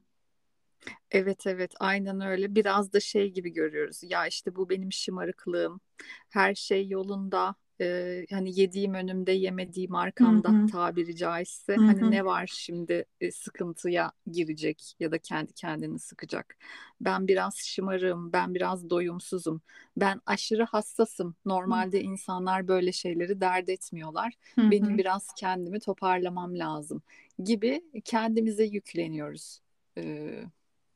Evet 1.11 1.47
evet 1.47 1.73
aynen 1.79 2.21
öyle. 2.21 2.55
Biraz 2.55 2.93
da 2.93 2.99
şey 2.99 3.31
gibi 3.31 3.53
görüyoruz. 3.53 3.99
Ya 4.03 4.27
işte 4.27 4.55
bu 4.55 4.69
benim 4.69 4.91
şımarıklığım. 4.91 5.81
Her 6.29 6.55
şey 6.55 6.87
yolunda. 6.87 7.55
Ee, 7.81 8.25
hani 8.31 8.59
yediğim 8.59 8.93
önümde 8.93 9.31
yemediğim 9.31 9.95
arkamda 9.95 10.55
hı, 10.55 10.67
tabiri 10.67 11.15
caizse. 11.15 11.77
hı 11.77 11.81
Hani 11.85 12.11
ne 12.11 12.25
var 12.25 12.47
şimdi 12.53 13.05
e, 13.21 13.31
sıkıntıya 13.31 14.11
girecek 14.31 14.95
ya 14.99 15.11
da 15.11 15.17
kendi 15.17 15.53
kendini 15.53 15.99
sıkacak. 15.99 16.57
Ben 17.01 17.27
biraz 17.27 17.57
şımarığım, 17.57 18.33
ben 18.33 18.55
biraz 18.55 18.89
doyumsuzum. 18.89 19.61
Ben 19.97 20.21
aşırı 20.25 20.63
hassasım. 20.63 21.35
Normalde 21.45 22.01
insanlar 22.01 22.67
böyle 22.67 22.91
şeyleri 22.91 23.41
dert 23.41 23.69
etmiyorlar. 23.69 24.33
hı 24.57 24.61
Benim 24.69 24.97
biraz 24.97 25.33
kendimi 25.35 25.79
toparlamam 25.79 26.59
lazım 26.59 27.01
gibi 27.43 27.81
kendimize 28.05 28.63
yükleniyoruz. 28.63 29.59
Ee, 29.97 30.43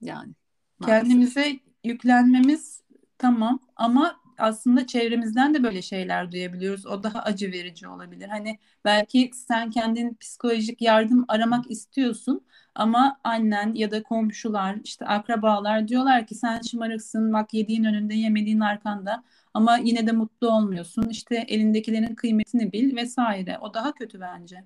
yani 0.02 0.34
maalesef. 0.80 1.24
Kendimize 1.26 1.60
yüklenmemiz 1.84 2.82
tamam 3.18 3.60
ama 3.76 4.20
aslında 4.40 4.88
çevremizden 4.88 5.54
de 5.54 5.64
böyle 5.64 5.82
şeyler 5.82 6.32
duyabiliyoruz. 6.32 6.86
O 6.86 7.04
daha 7.04 7.20
acı 7.20 7.52
verici 7.52 7.88
olabilir. 7.88 8.28
Hani 8.30 8.60
belki 8.86 9.32
sen 9.34 9.70
kendin 9.70 10.14
psikolojik 10.16 10.82
yardım 10.82 11.26
aramak 11.28 11.72
istiyorsun 11.72 12.46
ama 12.76 13.20
annen 13.24 13.74
ya 13.74 13.92
da 13.92 14.04
komşular, 14.04 14.78
işte 14.84 15.06
akrabalar 15.06 15.88
diyorlar 15.88 16.28
ki 16.28 16.36
sen 16.36 16.62
şımarıksın, 16.62 17.34
bak 17.34 17.54
yediğin 17.54 17.84
önünde, 17.84 18.14
yemediğin 18.16 18.60
arkanda 18.60 19.24
ama 19.54 19.78
yine 19.78 20.08
de 20.08 20.12
mutlu 20.12 20.50
olmuyorsun. 20.52 21.10
İşte 21.10 21.36
elindekilerin 21.48 22.16
kıymetini 22.16 22.72
bil 22.72 22.96
vesaire. 22.96 23.58
O 23.62 23.74
daha 23.74 23.94
kötü 23.94 24.20
bence. 24.22 24.64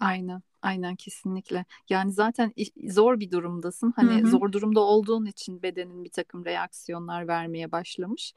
Aynen, 0.00 0.42
aynen 0.62 0.96
kesinlikle. 0.96 1.64
Yani 1.88 2.12
zaten 2.12 2.52
zor 2.88 3.20
bir 3.20 3.30
durumdasın. 3.30 3.92
Hani 3.96 4.22
hı, 4.22 4.30
zor 4.30 4.52
durumda 4.52 4.80
olduğun 4.80 5.26
için 5.26 5.62
bedenin 5.62 6.04
bir 6.04 6.10
takım 6.10 6.44
reaksiyonlar 6.44 7.28
vermeye 7.28 7.72
başlamış. 7.72 8.34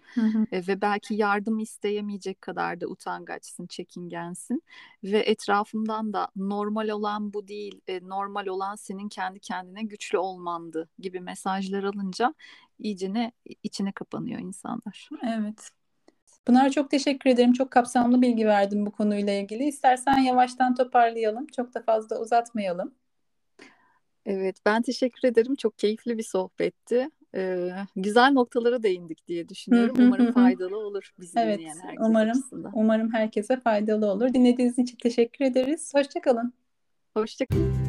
E, 0.51 0.67
ve 0.67 0.81
belki 0.81 1.13
yardım 1.15 1.59
isteyemeyecek 1.59 2.41
kadar 2.41 2.81
da 2.81 2.87
utangaçsın, 2.87 3.67
çekingensin. 3.67 4.63
Ve 5.03 5.19
etrafından 5.19 6.13
da 6.13 6.27
normal 6.35 6.89
olan 6.89 7.33
bu 7.33 7.47
değil, 7.47 7.81
e, 7.87 7.99
normal 8.03 8.47
olan 8.47 8.75
senin 8.75 9.09
kendi 9.09 9.39
kendine 9.39 9.83
güçlü 9.83 10.17
olmandı 10.17 10.89
gibi 10.99 11.19
mesajlar 11.19 11.83
alınca 11.83 12.33
iyicene 12.79 13.31
içine 13.63 13.91
kapanıyor 13.91 14.39
insanlar. 14.39 15.09
Evet. 15.23 15.69
Pınar 16.45 16.69
çok 16.69 16.91
teşekkür 16.91 17.29
ederim. 17.29 17.53
Çok 17.53 17.71
kapsamlı 17.71 18.21
bilgi 18.21 18.45
verdin 18.47 18.85
bu 18.85 18.91
konuyla 18.91 19.33
ilgili. 19.33 19.63
İstersen 19.63 20.17
yavaştan 20.17 20.75
toparlayalım. 20.75 21.47
Çok 21.47 21.73
da 21.73 21.81
fazla 21.81 22.19
uzatmayalım. 22.19 22.93
Evet, 24.25 24.57
ben 24.65 24.81
teşekkür 24.81 25.27
ederim. 25.27 25.55
Çok 25.55 25.79
keyifli 25.79 26.17
bir 26.17 26.23
sohbetti. 26.23 27.09
Ee, 27.35 27.69
güzel 27.95 28.31
noktalara 28.31 28.83
değindik 28.83 29.27
diye 29.27 29.49
düşünüyorum. 29.49 29.95
Umarım 29.99 30.31
faydalı 30.31 30.77
olur 30.77 31.11
bizi 31.19 31.39
Evet, 31.39 31.59
dinleyen 31.59 31.77
herkes 31.77 32.05
umarım 32.07 32.29
açısından. 32.31 32.71
umarım 32.75 33.13
herkese 33.13 33.59
faydalı 33.59 34.11
olur. 34.11 34.33
Dinlediğiniz 34.33 34.79
için 34.79 34.97
teşekkür 34.97 35.45
ederiz. 35.45 35.91
Hoşça 35.95 36.21
kalın. 36.21 36.53
Hoşça 37.13 37.45
kalın. 37.45 37.84